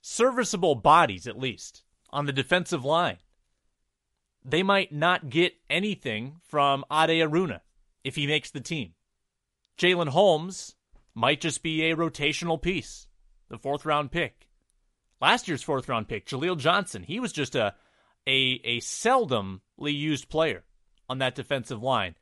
serviceable 0.01 0.75
bodies 0.75 1.27
at 1.27 1.39
least 1.39 1.83
on 2.11 2.25
the 2.25 2.33
defensive 2.33 2.85
line. 2.85 3.17
They 4.43 4.61
might 4.61 4.91
not 4.91 5.29
get 5.29 5.55
anything 5.69 6.35
from 6.47 6.85
Ade 6.91 7.21
Aruna 7.21 7.61
if 8.03 8.15
he 8.15 8.27
makes 8.27 8.51
the 8.51 8.61
team. 8.61 8.93
Jalen 9.77 10.09
Holmes 10.09 10.75
might 11.15 11.41
just 11.41 11.63
be 11.63 11.89
a 11.89 11.95
rotational 11.95 12.61
piece, 12.61 13.07
the 13.49 13.57
fourth 13.57 13.85
round 13.85 14.11
pick. 14.11 14.47
Last 15.19 15.47
year's 15.47 15.63
fourth 15.63 15.89
round 15.89 16.07
pick, 16.07 16.27
Jaleel 16.27 16.57
Johnson, 16.57 17.03
he 17.03 17.19
was 17.19 17.33
just 17.33 17.55
a 17.55 17.73
a 18.27 18.59
a 18.63 18.79
seldomly 18.79 19.59
used 19.79 20.29
player 20.29 20.63
on 21.09 21.19
that 21.19 21.35
defensive 21.35 21.81
line. 21.81 22.15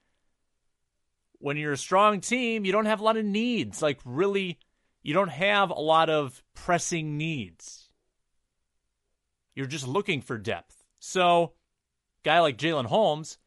When 1.40 1.58
you're 1.58 1.74
a 1.74 1.78
strong 1.78 2.22
team, 2.22 2.66
you 2.66 2.72
don't 2.72 2.86
have 2.86 3.00
a 3.00 3.04
lot 3.04 3.18
of 3.18 3.26
needs. 3.26 3.82
Like 3.82 4.00
really, 4.06 4.60
you 5.02 5.14
don't 5.14 5.30
have 5.30 5.70
a 5.70 5.80
lot 5.80 6.10
of 6.10 6.42
pressing 6.56 7.18
needs. 7.18 7.90
You're 9.56 9.66
just 9.68 9.88
looking 9.88 10.22
for 10.22 10.38
depth. 10.38 10.84
So, 11.00 11.54
guy 12.24 12.40
like 12.40 12.58
Jalen 12.58 12.86
Holmes, 12.86 13.38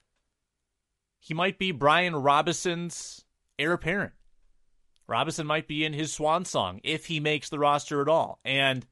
he 1.19 1.35
might 1.35 1.59
be 1.59 1.73
Brian 1.73 2.15
Robison's 2.15 3.25
heir 3.59 3.73
apparent. 3.73 4.13
Robinson 5.09 5.47
might 5.47 5.67
be 5.67 5.85
in 5.85 5.93
his 5.93 6.13
swan 6.13 6.45
song 6.45 6.81
if 6.85 7.07
he 7.07 7.21
makes 7.21 7.49
the 7.49 7.59
roster 7.59 8.03
at 8.03 8.09
all. 8.09 8.41
And 8.45 8.87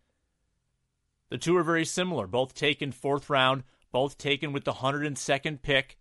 the 1.35 1.38
two 1.38 1.57
are 1.57 1.64
very 1.64 1.85
similar, 1.85 2.29
both 2.29 2.55
taken 2.55 2.93
fourth 2.93 3.29
round, 3.29 3.64
both 3.91 4.17
taken 4.17 4.53
with 4.53 4.62
the 4.62 4.75
102nd 4.75 5.62
pick. 5.62 5.99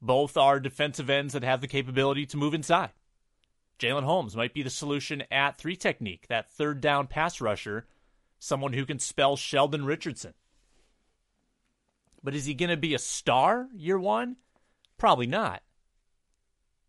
Both 0.00 0.38
are 0.38 0.58
defensive 0.58 1.10
ends 1.10 1.34
that 1.34 1.42
have 1.42 1.60
the 1.60 1.68
capability 1.68 2.24
to 2.24 2.38
move 2.38 2.54
inside. 2.54 2.92
Jalen 3.78 4.04
Holmes 4.04 4.34
might 4.34 4.54
be 4.54 4.62
the 4.62 4.70
solution 4.70 5.24
at 5.30 5.58
three 5.58 5.76
technique, 5.76 6.26
that 6.28 6.50
third 6.50 6.80
down 6.80 7.06
pass 7.06 7.42
rusher, 7.42 7.86
someone 8.38 8.72
who 8.72 8.86
can 8.86 8.98
spell 8.98 9.36
Sheldon 9.36 9.84
Richardson. 9.84 10.32
But 12.24 12.34
is 12.34 12.46
he 12.46 12.54
going 12.54 12.70
to 12.70 12.78
be 12.78 12.94
a 12.94 12.98
star 12.98 13.68
year 13.74 13.98
one? 13.98 14.36
Probably 14.96 15.26
not. 15.26 15.62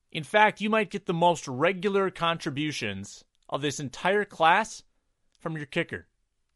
In 0.10 0.24
fact, 0.24 0.62
you 0.62 0.70
might 0.70 0.89
get 0.89 1.05
the 1.05 1.13
most 1.13 1.50
regular 1.50 2.12
contributions 2.12 3.25
of 3.50 3.62
this 3.62 3.81
entire 3.81 4.24
class 4.24 4.84
from 5.38 5.58
your 5.58 5.65
kicker, 5.65 6.08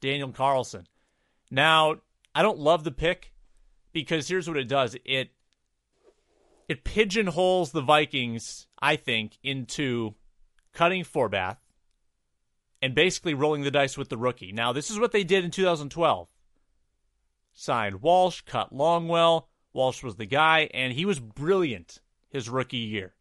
Daniel 0.01 0.31
Carlson. 0.31 0.87
Now, 1.49 1.97
I 2.33 2.41
don't 2.41 2.59
love 2.59 2.83
the 2.83 2.91
pick 2.91 3.31
because 3.91 4.27
here's 4.27 4.47
what 4.47 4.57
it 4.57 4.67
does. 4.67 4.95
It 5.05 5.31
it 6.67 6.83
pigeonholes 6.83 7.71
the 7.71 7.81
Vikings, 7.81 8.67
I 8.79 8.95
think, 8.95 9.37
into 9.43 10.15
cutting 10.73 11.03
Forbath 11.03 11.57
and 12.81 12.95
basically 12.95 13.33
rolling 13.33 13.61
the 13.61 13.71
dice 13.71 13.97
with 13.97 14.09
the 14.09 14.17
rookie. 14.17 14.51
Now, 14.51 14.73
this 14.73 14.89
is 14.89 14.99
what 14.99 15.11
they 15.11 15.23
did 15.23 15.45
in 15.45 15.51
2012. 15.51 16.27
Signed 17.53 18.01
Walsh, 18.01 18.41
cut 18.41 18.73
Longwell. 18.73 19.45
Walsh 19.73 20.03
was 20.03 20.15
the 20.15 20.25
guy, 20.25 20.69
and 20.73 20.93
he 20.93 21.05
was 21.05 21.19
brilliant 21.19 21.99
his 22.29 22.49
rookie 22.49 22.77
year. 22.77 23.13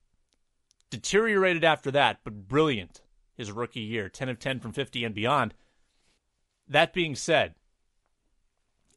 Deteriorated 0.91 1.65
after 1.65 1.91
that, 1.91 2.21
but 2.25 2.49
brilliant 2.49 3.03
his 3.37 3.53
rookie 3.53 3.81
year 3.81 4.09
10 4.09 4.29
of 4.29 4.39
10 4.39 4.61
from 4.61 4.73
50 4.73 5.05
and 5.05 5.15
beyond. 5.15 5.55
That 6.69 6.93
being 6.93 7.15
said, 7.15 7.55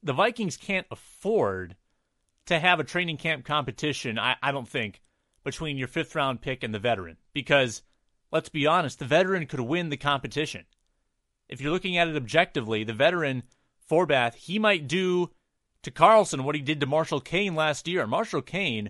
the 0.02 0.14
Vikings 0.14 0.58
can't 0.58 0.88
afford 0.90 1.76
to 2.46 2.60
have 2.60 2.80
a 2.80 2.84
training 2.84 3.18
camp 3.18 3.46
competition, 3.46 4.18
I, 4.18 4.36
I 4.42 4.52
don't 4.52 4.68
think, 4.68 5.02
between 5.44 5.78
your 5.78 5.88
fifth 5.88 6.16
round 6.16 6.42
pick 6.42 6.64
and 6.64 6.74
the 6.74 6.80
veteran. 6.80 7.18
Because, 7.34 7.84
let's 8.32 8.50
be 8.50 8.66
honest, 8.66 9.00
the 9.00 9.06
veteran 9.06 9.46
could 9.48 9.60
win 9.60 9.90
the 9.90 9.98
competition. 9.98 10.66
If 11.50 11.62
you're 11.62 11.72
looking 11.72 11.98
at 11.98 12.08
it 12.08 12.16
objectively, 12.16 12.84
the 12.84 12.94
veteran, 12.94 13.44
Forbath, 13.90 14.36
he 14.36 14.60
might 14.60 14.88
do 14.88 15.32
to 15.84 15.92
Carlson 15.92 16.44
what 16.44 16.56
he 16.56 16.62
did 16.62 16.80
to 16.82 16.86
Marshall 16.86 17.22
Koehn 17.22 17.56
last 17.56 17.88
year. 17.88 18.06
Marshall 18.06 18.42
Koehn 18.42 18.90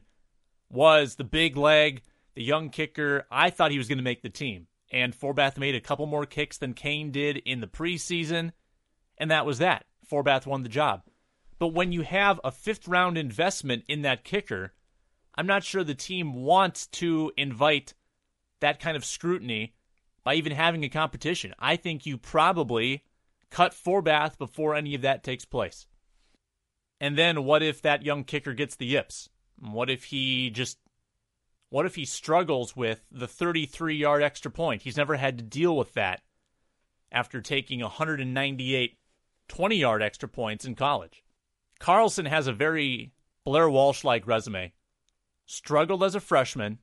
was 0.69 1.15
the 1.15 1.24
big 1.24 1.55
leg, 1.55 2.01
the 2.34 2.43
young 2.43 2.69
kicker. 2.69 3.25
I 3.29 3.50
thought 3.50 3.72
he 3.72 3.77
was 3.77 3.88
going 3.88 4.00
to 4.00 4.03
make 4.03 4.22
the 4.22 4.29
team. 4.29 4.67
And 4.91 5.13
Forbath 5.13 5.57
made 5.57 5.75
a 5.75 5.81
couple 5.81 6.05
more 6.05 6.25
kicks 6.25 6.57
than 6.57 6.74
Koehn 6.74 7.12
did 7.12 7.38
in 7.38 7.60
the 7.60 7.67
preseason. 7.67 8.51
And 9.17 9.31
that 9.31 9.45
was 9.45 9.57
that. 9.59 9.86
Forbath 10.09 10.45
won 10.45 10.63
the 10.63 10.69
job. 10.69 11.03
But 11.59 11.69
when 11.69 11.91
you 11.91 12.01
have 12.03 12.39
a 12.43 12.51
fifth 12.51 12.88
round 12.88 13.17
investment 13.17 13.83
in 13.88 14.03
that 14.03 14.24
kicker, 14.24 14.74
I'm 15.36 15.47
not 15.47 15.63
sure 15.63 15.83
the 15.83 15.95
team 15.95 16.33
wants 16.33 16.88
to 16.88 17.31
invite 17.38 17.93
that 18.59 18.79
kind 18.79 18.95
of 18.95 19.05
scrutiny 19.05 19.74
by 20.24 20.36
even 20.36 20.51
having 20.51 20.83
a 20.83 20.89
competition. 20.89 21.53
I 21.59 21.75
think 21.75 22.05
you 22.05 22.17
probably 22.17 23.03
cut 23.50 23.74
Forbath 23.74 24.38
before 24.38 24.75
any 24.75 24.93
of 24.95 25.01
that 25.01 25.24
takes 25.24 25.45
place. 25.45 25.88
And 27.00 27.17
then 27.17 27.43
what 27.43 27.63
if 27.63 27.81
that 27.81 28.03
young 28.03 28.24
kicker 28.24 28.53
gets 28.53 28.75
the 28.75 28.88
yips? 28.88 29.29
What 29.59 29.89
if 29.89 30.05
he 30.05 30.50
just 30.50 30.79
what 31.69 31.86
if 31.86 31.95
he 31.95 32.05
struggles 32.05 32.75
with 32.75 33.05
the 33.12 33.27
33 33.27 33.95
yard 33.95 34.24
extra 34.24 34.50
point? 34.50 34.83
He's 34.83 34.97
never 34.97 35.15
had 35.15 35.38
to 35.38 35.43
deal 35.43 35.75
with 35.75 35.93
that 35.93 36.21
after 37.12 37.41
taking 37.41 37.81
198 37.81 38.97
20 39.47 39.75
yard 39.75 40.01
extra 40.01 40.29
points 40.29 40.65
in 40.65 40.75
college. 40.75 41.23
Carlson 41.79 42.25
has 42.25 42.47
a 42.47 42.53
very 42.53 43.11
Blair 43.43 43.69
Walsh 43.69 44.03
like 44.03 44.27
resume. 44.27 44.73
Struggled 45.45 46.03
as 46.03 46.15
a 46.15 46.19
freshman, 46.19 46.79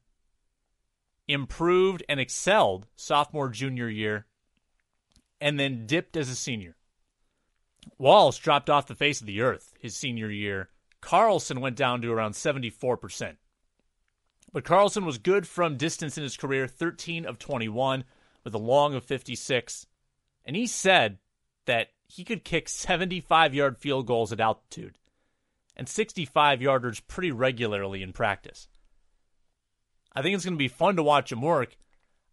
improved 1.29 2.03
and 2.09 2.19
excelled 2.19 2.87
sophomore, 2.97 3.51
junior 3.51 3.89
year, 3.89 4.27
and 5.41 5.61
then 5.61 5.87
dipped 5.87 6.17
as 6.17 6.31
a 6.31 6.35
senior. 6.35 6.77
Walsh 7.99 8.39
dropped 8.39 8.71
off 8.71 8.87
the 8.87 8.95
face 8.95 9.21
of 9.21 9.27
the 9.27 9.43
earth 9.43 9.75
his 9.79 9.95
senior 9.95 10.31
year. 10.31 10.71
Carlson 11.03 11.61
went 11.61 11.77
down 11.77 12.01
to 12.01 12.11
around 12.11 12.33
74%. 12.33 13.37
But 14.53 14.65
Carlson 14.65 15.05
was 15.05 15.19
good 15.19 15.47
from 15.47 15.77
distance 15.77 16.17
in 16.17 16.23
his 16.23 16.37
career 16.37 16.67
13 16.67 17.27
of 17.27 17.39
21 17.39 18.05
with 18.45 18.55
a 18.55 18.59
long 18.59 18.95
of 18.95 19.05
56. 19.05 19.87
And 20.47 20.57
he 20.57 20.67
said 20.67 21.19
that 21.67 21.89
he 22.09 22.25
could 22.25 22.45
kick 22.45 22.69
75 22.69 23.55
yard 23.55 23.79
field 23.79 24.07
goals 24.07 24.33
at 24.33 24.41
altitude 24.41 24.99
and 25.77 25.89
65 25.89 26.61
yarders 26.61 27.03
pretty 27.07 27.33
regularly 27.33 28.03
in 28.03 28.13
practice. 28.13 28.69
I 30.15 30.23
think 30.23 30.35
it's 30.35 30.45
going 30.45 30.55
to 30.55 30.59
be 30.59 30.69
fun 30.69 30.97
to 30.97 31.03
watch 31.03 31.33
him 31.33 31.43
work. 31.43 31.77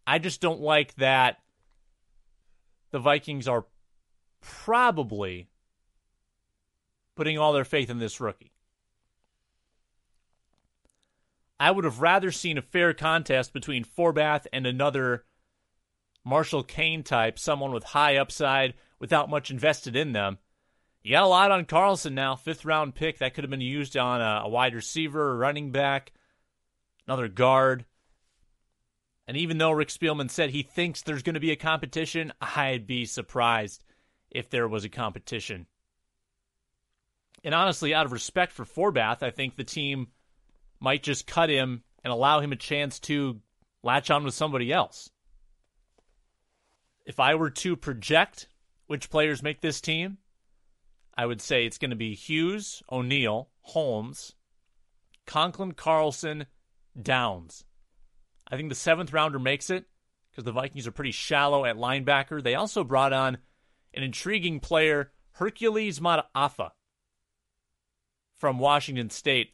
I 0.06 0.18
just 0.18 0.40
don't 0.40 0.60
like 0.60 0.94
that 0.96 1.38
the 2.90 2.98
Vikings 2.98 3.48
are 3.48 3.66
probably 4.40 5.48
putting 7.16 7.38
all 7.38 7.52
their 7.52 7.64
faith 7.64 7.90
in 7.90 7.98
this 7.98 8.20
rookie. 8.20 8.52
I 11.58 11.70
would 11.70 11.84
have 11.84 12.00
rather 12.00 12.32
seen 12.32 12.58
a 12.58 12.62
fair 12.62 12.92
contest 12.92 13.52
between 13.52 13.84
Forbath 13.84 14.46
and 14.52 14.66
another 14.66 15.24
Marshall 16.24 16.64
Koehn 16.64 17.04
type, 17.04 17.38
someone 17.38 17.72
with 17.72 17.84
high 17.84 18.16
upside 18.16 18.74
without 19.02 19.28
much 19.28 19.50
invested 19.50 19.96
in 19.96 20.12
them. 20.12 20.38
You 21.02 21.10
got 21.10 21.24
a 21.24 21.26
lot 21.26 21.50
on 21.50 21.64
Carlson 21.64 22.14
now, 22.14 22.36
fifth 22.36 22.64
round 22.64 22.94
pick 22.94 23.18
that 23.18 23.34
could 23.34 23.42
have 23.42 23.50
been 23.50 23.60
used 23.60 23.96
on 23.96 24.20
a, 24.20 24.42
a 24.44 24.48
wide 24.48 24.76
receiver, 24.76 25.32
a 25.32 25.36
running 25.36 25.72
back, 25.72 26.12
another 27.08 27.26
guard. 27.26 27.84
And 29.26 29.36
even 29.36 29.58
though 29.58 29.72
Rick 29.72 29.88
Spielman 29.88 30.30
said 30.30 30.50
he 30.50 30.62
thinks 30.62 31.02
there's 31.02 31.24
going 31.24 31.34
to 31.34 31.40
be 31.40 31.50
a 31.50 31.56
competition, 31.56 32.32
I'd 32.40 32.86
be 32.86 33.04
surprised 33.04 33.82
if 34.30 34.50
there 34.50 34.68
was 34.68 34.84
a 34.84 34.88
competition. 34.88 35.66
And 37.42 37.56
honestly, 37.56 37.92
out 37.92 38.06
of 38.06 38.12
respect 38.12 38.52
for 38.52 38.64
Forbath, 38.64 39.24
I 39.24 39.30
think 39.30 39.56
the 39.56 39.64
team 39.64 40.12
might 40.78 41.02
just 41.02 41.26
cut 41.26 41.50
him 41.50 41.82
and 42.04 42.12
allow 42.12 42.38
him 42.38 42.52
a 42.52 42.56
chance 42.56 43.00
to 43.00 43.40
latch 43.82 44.12
on 44.12 44.22
with 44.22 44.34
somebody 44.34 44.72
else. 44.72 45.10
If 47.04 47.18
I 47.18 47.34
were 47.34 47.50
to 47.50 47.74
project 47.74 48.46
which 48.86 49.10
players 49.10 49.42
make 49.42 49.60
this 49.60 49.80
team, 49.80 50.18
I 51.16 51.26
would 51.26 51.40
say 51.40 51.64
it's 51.64 51.78
going 51.78 51.90
to 51.90 51.96
be 51.96 52.14
Hughes, 52.14 52.82
O'Neill, 52.90 53.50
Holmes, 53.60 54.34
Conklin, 55.26 55.72
Carlson, 55.72 56.46
Downs. 57.00 57.64
I 58.50 58.56
think 58.56 58.68
the 58.68 58.74
seventh 58.74 59.12
rounder 59.12 59.38
makes 59.38 59.70
it 59.70 59.86
because 60.30 60.44
the 60.44 60.52
Vikings 60.52 60.86
are 60.86 60.92
pretty 60.92 61.12
shallow 61.12 61.64
at 61.64 61.76
linebacker. 61.76 62.42
They 62.42 62.54
also 62.54 62.84
brought 62.84 63.12
on 63.12 63.38
an 63.94 64.02
intriguing 64.02 64.60
player, 64.60 65.12
Hercules 65.32 66.00
Mata'afa 66.00 66.70
from 68.36 68.58
Washington 68.58 69.08
State. 69.08 69.52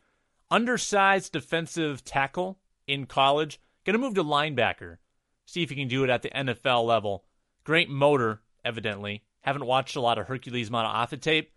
Undersized 0.50 1.32
defensive 1.32 2.04
tackle 2.04 2.58
in 2.86 3.04
college. 3.04 3.60
Going 3.84 3.92
to 3.92 3.98
move 3.98 4.14
to 4.14 4.24
linebacker. 4.24 4.96
See 5.44 5.62
if 5.62 5.70
he 5.70 5.76
can 5.76 5.88
do 5.88 6.04
it 6.04 6.10
at 6.10 6.22
the 6.22 6.30
NFL 6.30 6.86
level. 6.86 7.24
Great 7.64 7.90
motor, 7.90 8.40
evidently. 8.68 9.24
Haven't 9.40 9.66
watched 9.66 9.96
a 9.96 10.00
lot 10.00 10.18
of 10.18 10.26
Hercules 10.26 10.68
Mata'afa 10.68 11.20
tape, 11.20 11.52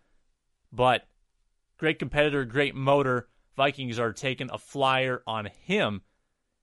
but 0.72 1.06
great 1.76 1.98
competitor, 1.98 2.44
great 2.44 2.74
motor. 2.74 3.28
Vikings 3.54 3.98
are 3.98 4.14
taking 4.14 4.48
a 4.50 4.56
flyer 4.56 5.22
on 5.26 5.50
him 5.66 6.00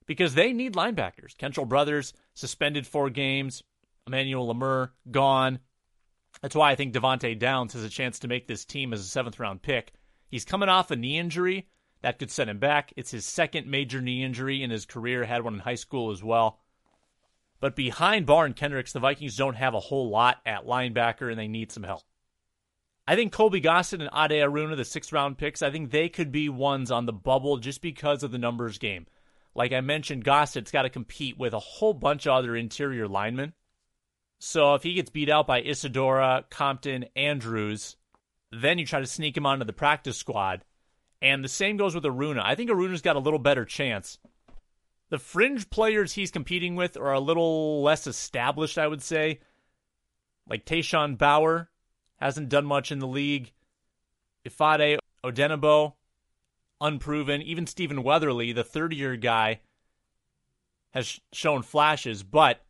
because 0.06 0.34
they 0.34 0.52
need 0.52 0.74
linebackers. 0.74 1.36
Kentrell 1.36 1.68
Brothers 1.68 2.12
suspended 2.34 2.84
four 2.84 3.10
games. 3.10 3.62
Emmanuel 4.08 4.52
Lamur 4.52 4.90
gone. 5.08 5.60
That's 6.42 6.56
why 6.56 6.72
I 6.72 6.74
think 6.74 6.92
Devante 6.92 7.38
Downs 7.38 7.74
has 7.74 7.84
a 7.84 7.88
chance 7.88 8.18
to 8.20 8.28
make 8.28 8.48
this 8.48 8.64
team 8.64 8.92
as 8.92 9.00
a 9.00 9.04
seventh 9.04 9.38
round 9.38 9.62
pick. 9.62 9.92
He's 10.28 10.44
coming 10.44 10.68
off 10.68 10.90
a 10.90 10.96
knee 10.96 11.16
injury 11.18 11.68
that 12.02 12.18
could 12.18 12.30
set 12.30 12.48
him 12.48 12.58
back. 12.58 12.92
It's 12.96 13.10
his 13.12 13.24
second 13.24 13.68
major 13.68 14.00
knee 14.00 14.24
injury 14.24 14.62
in 14.62 14.70
his 14.70 14.86
career. 14.86 15.24
Had 15.24 15.44
one 15.44 15.54
in 15.54 15.60
high 15.60 15.74
school 15.74 16.10
as 16.10 16.24
well. 16.24 16.58
But 17.60 17.76
behind 17.76 18.26
Barr 18.26 18.46
and 18.46 18.56
Kendricks, 18.56 18.92
the 18.92 19.00
Vikings 19.00 19.36
don't 19.36 19.56
have 19.56 19.74
a 19.74 19.80
whole 19.80 20.08
lot 20.08 20.38
at 20.46 20.66
linebacker, 20.66 21.30
and 21.30 21.38
they 21.38 21.48
need 21.48 21.70
some 21.70 21.82
help. 21.82 22.02
I 23.06 23.16
think 23.16 23.32
Colby 23.32 23.60
Gossett 23.60 24.00
and 24.00 24.10
Ade 24.14 24.42
Aruna, 24.42 24.76
the 24.76 24.84
sixth 24.84 25.12
round 25.12 25.36
picks, 25.36 25.62
I 25.62 25.70
think 25.70 25.90
they 25.90 26.08
could 26.08 26.32
be 26.32 26.48
ones 26.48 26.90
on 26.90 27.06
the 27.06 27.12
bubble 27.12 27.58
just 27.58 27.82
because 27.82 28.22
of 28.22 28.30
the 28.30 28.38
numbers 28.38 28.78
game. 28.78 29.06
Like 29.54 29.72
I 29.72 29.80
mentioned, 29.80 30.24
Gossett's 30.24 30.70
got 30.70 30.82
to 30.82 30.90
compete 30.90 31.36
with 31.36 31.52
a 31.52 31.58
whole 31.58 31.92
bunch 31.92 32.26
of 32.26 32.34
other 32.34 32.56
interior 32.56 33.08
linemen. 33.08 33.52
So 34.38 34.74
if 34.74 34.82
he 34.82 34.94
gets 34.94 35.10
beat 35.10 35.28
out 35.28 35.46
by 35.46 35.60
Isidora, 35.60 36.44
Compton, 36.50 37.06
Andrews, 37.16 37.96
then 38.52 38.78
you 38.78 38.86
try 38.86 39.00
to 39.00 39.06
sneak 39.06 39.36
him 39.36 39.44
onto 39.44 39.64
the 39.64 39.72
practice 39.72 40.16
squad. 40.16 40.64
And 41.20 41.44
the 41.44 41.48
same 41.48 41.76
goes 41.76 41.94
with 41.94 42.04
Aruna. 42.04 42.42
I 42.42 42.54
think 42.54 42.70
Aruna's 42.70 43.02
got 43.02 43.16
a 43.16 43.20
little 43.20 43.38
better 43.38 43.64
chance. 43.64 44.18
The 45.10 45.18
fringe 45.18 45.68
players 45.70 46.14
he's 46.14 46.30
competing 46.30 46.76
with 46.76 46.96
are 46.96 47.12
a 47.12 47.20
little 47.20 47.82
less 47.82 48.06
established, 48.06 48.78
I 48.78 48.86
would 48.86 49.02
say. 49.02 49.40
Like 50.48 50.64
Tashawn 50.64 51.18
Bower 51.18 51.68
hasn't 52.16 52.48
done 52.48 52.64
much 52.64 52.90
in 52.90 53.00
the 53.00 53.06
league. 53.06 53.52
Ifeadi 54.48 54.98
Odenigbo, 55.24 55.94
unproven. 56.80 57.42
Even 57.42 57.66
Stephen 57.66 58.02
Weatherly, 58.02 58.52
the 58.52 58.64
third 58.64 58.92
year 58.92 59.16
guy, 59.16 59.60
has 60.90 61.20
shown 61.32 61.62
flashes, 61.62 62.22
but 62.22 62.64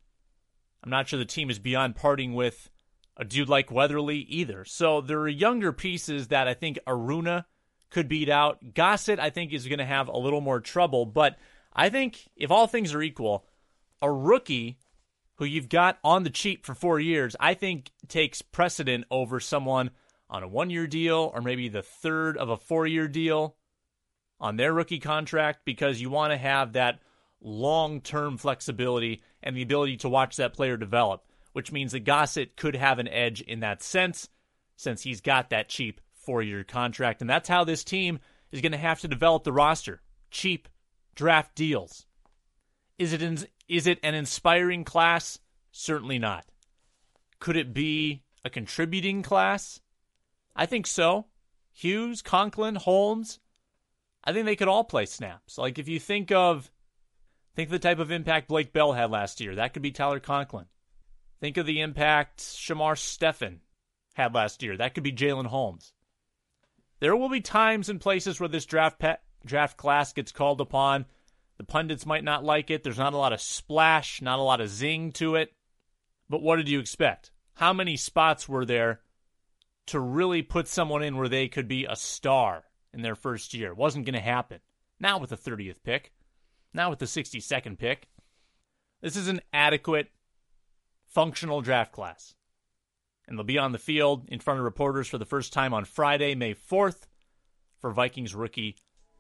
I'm 0.83 0.91
not 0.91 1.09
sure 1.09 1.19
the 1.19 1.25
team 1.25 1.51
is 1.51 1.59
beyond 1.59 1.97
parting 1.97 2.35
with 2.35 2.71
a 3.17 3.25
dude 3.25 3.49
like 3.49 3.71
Weatherly 3.71 4.19
either. 4.19 4.65
So 4.65 5.01
there 5.01 5.21
are 5.21 5.29
younger 5.29 5.73
pieces 5.73 6.29
that 6.29 6.49
I 6.49 6.55
think 6.55 6.79
Aruna 6.87 7.45
could 7.91 8.09
beat 8.09 8.29
out. 8.29 8.75
Gossett, 8.75 9.19
I 9.19 9.31
think, 9.31 9.53
is 9.53 9.67
going 9.67 9.79
to 9.79 9.85
have 9.85 10.09
a 10.09 10.17
little 10.17 10.41
more 10.41 10.61
trouble, 10.61 11.05
but 11.05 11.39
I 11.73 11.89
think 11.89 12.29
if 12.37 12.51
all 12.51 12.67
things 12.67 12.95
are 12.95 13.03
equal, 13.03 13.47
a 14.03 14.11
rookie 14.11 14.79
who 15.37 15.45
you've 15.45 15.69
got 15.69 15.99
on 16.05 16.23
the 16.23 16.31
cheap 16.31 16.67
for 16.67 16.75
four 16.75 17.01
years, 17.01 17.37
I 17.41 17.55
think 17.55 17.91
takes 18.09 18.43
precedent 18.43 19.05
over 19.11 19.41
someone 19.41 19.91
on 20.29 20.43
a 20.43 20.49
one 20.49 20.71
year 20.71 20.87
deal 20.87 21.31
or 21.35 21.41
maybe 21.41 21.69
the 21.69 21.83
third 21.83 22.37
of 22.37 22.49
a 22.49 22.57
four 22.57 22.87
year 22.87 23.09
deal 23.09 23.57
on 24.39 24.57
their 24.57 24.73
rookie 24.73 24.99
contract 24.99 25.61
because 25.65 26.01
you 26.01 26.11
want 26.11 26.33
to 26.33 26.37
have 26.37 26.73
that 26.73 27.01
long 27.41 28.01
term 28.01 28.37
flexibility 28.37 29.23
and 29.43 29.57
the 29.57 29.63
ability 29.63 29.97
to 29.99 30.09
watch 30.09 30.37
that 30.37 30.53
player 30.53 30.77
develop, 30.77 31.25
which 31.53 31.73
means 31.73 31.93
that 31.93 32.01
Gossett 32.01 32.57
could 32.57 32.77
have 32.77 32.99
an 32.99 33.09
edge 33.09 33.41
in 33.41 33.61
that 33.61 33.83
sense 33.83 34.29
since 34.77 35.03
he's 35.03 35.21
got 35.21 35.51
that 35.51 35.69
cheap 35.69 36.01
four 36.15 36.43
year 36.43 36.65
contract. 36.65 37.21
And 37.21 37.31
that's 37.31 37.49
how 37.49 37.65
this 37.65 37.85
team 37.85 38.21
is 38.53 38.61
going 38.61 38.73
to 38.73 38.79
have 38.79 39.01
to 39.01 39.09
develop 39.09 39.45
the 39.45 39.53
roster 39.53 40.01
cheap 40.31 40.69
draft 41.21 41.55
deals. 41.55 42.07
Is 42.97 43.13
it, 43.13 43.21
in, 43.21 43.47
is 43.69 43.87
it 43.87 44.01
an 44.03 44.15
inspiring 44.15 44.85
class? 44.85 45.39
Certainly 45.71 46.19
not. 46.19 46.47
Could 47.41 47.59
it 47.59 47.75
be 47.75 48.23
a 48.43 48.49
contributing 48.49 49.23
class? 49.23 49.83
I 50.57 50.65
think 50.65 50.87
so. 50.87 51.27
Hughes, 51.75 52.23
Conklin, 52.23 52.77
Holmes, 52.77 53.39
I 54.25 54.33
think 54.33 54.47
they 54.47 54.57
could 54.57 54.69
all 54.69 54.83
play 54.83 55.05
snaps. 55.05 55.59
Like 55.59 55.79
if 55.79 55.89
you 55.89 56.01
think 56.01 56.33
of 56.33 56.71
think 57.55 57.67
of 57.67 57.73
the 57.73 57.79
type 57.79 57.99
of 57.99 58.11
impact 58.11 58.49
Blake 58.49 58.73
Bell 58.73 58.95
had 58.95 59.11
last 59.11 59.43
year, 59.43 59.55
that 59.57 59.75
could 59.75 59.83
be 59.83 59.91
Tyler 59.91 60.21
Conklin. 60.21 60.69
Think 61.39 61.59
of 61.59 61.67
the 61.67 61.83
impact 61.83 62.41
Shamar 62.41 62.97
Stephen 62.97 63.61
had 64.15 64.35
last 64.35 64.63
year, 64.63 64.75
that 64.79 64.95
could 64.95 65.05
be 65.05 65.13
Jalen 65.13 65.49
Holmes. 65.49 65.93
There 66.99 67.15
will 67.15 67.29
be 67.29 67.43
times 67.43 67.91
and 67.91 68.01
places 68.01 68.41
where 68.41 68.49
this 68.49 68.65
draft 68.65 68.99
pet, 68.99 69.23
draft 69.45 69.77
class 69.77 70.13
gets 70.13 70.33
called 70.33 70.61
upon. 70.61 71.07
The 71.59 71.65
pundits 71.65 72.07
might 72.07 72.25
not 72.25 72.45
like 72.45 72.71
it. 72.71 72.83
There's 72.83 72.99
not 72.99 73.13
a 73.13 73.19
lot 73.19 73.33
of 73.33 73.41
splash, 73.41 74.23
not 74.23 74.39
a 74.39 74.43
lot 74.43 74.61
of 74.61 74.69
zing 74.69 75.13
to 75.13 75.35
it. 75.35 75.53
But 76.29 76.43
what 76.43 76.57
did 76.57 76.69
you 76.69 76.81
expect? 76.81 77.31
How 77.55 77.73
many 77.73 77.97
spots 77.97 78.49
were 78.49 78.65
there 78.65 79.01
to 79.87 80.01
really 80.01 80.43
put 80.43 80.69
someone 80.69 81.03
in 81.03 81.17
where 81.17 81.29
they 81.29 81.49
could 81.49 81.69
be 81.69 81.85
a 81.85 81.97
star 81.97 82.65
in 82.93 83.03
their 83.03 83.17
first 83.17 83.53
year? 83.53 83.73
It 83.73 83.77
wasn't 83.77 84.07
going 84.07 84.15
to 84.15 84.21
happen. 84.21 84.61
Not 84.99 85.21
with 85.21 85.31
the 85.31 85.37
30th 85.37 85.83
pick, 85.83 86.13
not 86.73 86.91
with 86.91 86.99
the 86.99 87.07
62nd 87.07 87.79
pick, 87.79 88.09
this 89.01 89.17
is 89.17 89.29
an 89.29 89.41
adequate, 89.53 90.11
functional 91.07 91.63
draft 91.63 91.91
class 91.91 92.35
and 93.31 93.39
they'll 93.39 93.45
be 93.45 93.59
on 93.59 93.73
the 93.73 93.79
field 93.79 94.29
in 94.29 94.41
front 94.41 94.59
of 94.59 94.65
reporters 94.65 95.07
for 95.07 95.17
the 95.17 95.25
first 95.25 95.53
time 95.53 95.73
on 95.73 95.85
Friday, 95.85 96.35
May 96.35 96.53
4th, 96.53 97.07
for 97.79 97.93
Vikings 97.93 98.35
rookie 98.35 98.77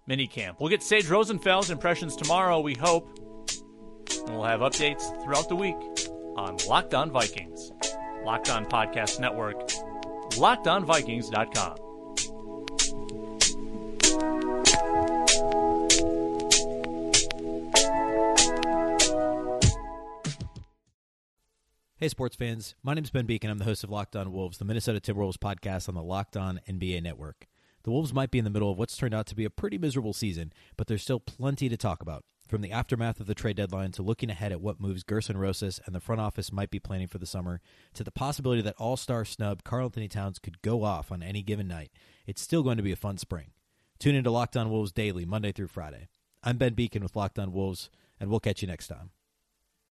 minicamp. 0.08 0.56
We'll 0.60 0.68
get 0.70 0.82
Sage 0.82 1.06
Rosenfels' 1.06 1.70
impressions 1.70 2.16
tomorrow, 2.16 2.60
we 2.60 2.74
hope. 2.74 3.18
And 4.26 4.36
we'll 4.36 4.44
have 4.44 4.60
updates 4.60 5.02
throughout 5.22 5.48
the 5.48 5.56
week 5.56 5.76
on 6.36 6.56
Locked 6.68 6.94
On 6.94 7.10
Vikings, 7.10 7.72
Locked 8.24 8.50
On 8.50 8.66
Podcast 8.66 9.20
Network, 9.20 9.68
LockedOnVikings.com. 10.30 11.76
Hey, 22.00 22.08
sports 22.08 22.34
fans. 22.34 22.74
My 22.82 22.94
name 22.94 23.04
is 23.04 23.10
Ben 23.10 23.26
Beecken. 23.26 23.50
I'm 23.50 23.58
the 23.58 23.66
host 23.66 23.84
of 23.84 23.90
Locked 23.90 24.16
On 24.16 24.32
Wolves, 24.32 24.56
the 24.56 24.64
Minnesota 24.64 25.00
Timberwolves 25.00 25.36
podcast 25.36 25.86
on 25.86 25.94
the 25.94 26.02
Locked 26.02 26.34
On 26.34 26.58
NBA 26.66 27.02
network. 27.02 27.49
The 27.82 27.90
Wolves 27.90 28.12
might 28.12 28.30
be 28.30 28.38
in 28.38 28.44
the 28.44 28.50
middle 28.50 28.70
of 28.70 28.78
what's 28.78 28.96
turned 28.96 29.14
out 29.14 29.26
to 29.26 29.34
be 29.34 29.44
a 29.44 29.50
pretty 29.50 29.78
miserable 29.78 30.12
season, 30.12 30.52
but 30.76 30.86
there's 30.86 31.02
still 31.02 31.20
plenty 31.20 31.68
to 31.68 31.76
talk 31.76 32.02
about. 32.02 32.24
From 32.46 32.60
the 32.60 32.72
aftermath 32.72 33.20
of 33.20 33.26
the 33.26 33.34
trade 33.34 33.56
deadline 33.56 33.92
to 33.92 34.02
looking 34.02 34.28
ahead 34.28 34.52
at 34.52 34.60
what 34.60 34.80
moves 34.80 35.04
Gersson 35.04 35.36
Rosas 35.36 35.80
and 35.86 35.94
the 35.94 36.00
front 36.00 36.20
office 36.20 36.52
might 36.52 36.70
be 36.70 36.80
planning 36.80 37.06
for 37.06 37.18
the 37.18 37.26
summer, 37.26 37.60
to 37.94 38.02
the 38.02 38.10
possibility 38.10 38.60
that 38.60 38.74
all 38.76 38.96
star 38.96 39.24
snub 39.24 39.62
Karl-Anthony 39.62 40.08
Towns 40.08 40.38
could 40.38 40.60
go 40.60 40.82
off 40.82 41.12
on 41.12 41.22
any 41.22 41.42
given 41.42 41.68
night, 41.68 41.92
it's 42.26 42.42
still 42.42 42.62
going 42.62 42.76
to 42.76 42.82
be 42.82 42.92
a 42.92 42.96
fun 42.96 43.18
spring. 43.18 43.52
Tune 43.98 44.14
into 44.14 44.30
Locked 44.30 44.56
On 44.56 44.68
Wolves 44.68 44.92
daily, 44.92 45.24
Monday 45.24 45.52
through 45.52 45.68
Friday. 45.68 46.08
I'm 46.42 46.58
Ben 46.58 46.74
Beecken 46.74 47.02
with 47.02 47.16
Locked 47.16 47.38
On 47.38 47.52
Wolves, 47.52 47.88
and 48.18 48.28
we'll 48.28 48.40
catch 48.40 48.62
you 48.62 48.68
next 48.68 48.88
time. 48.88 49.10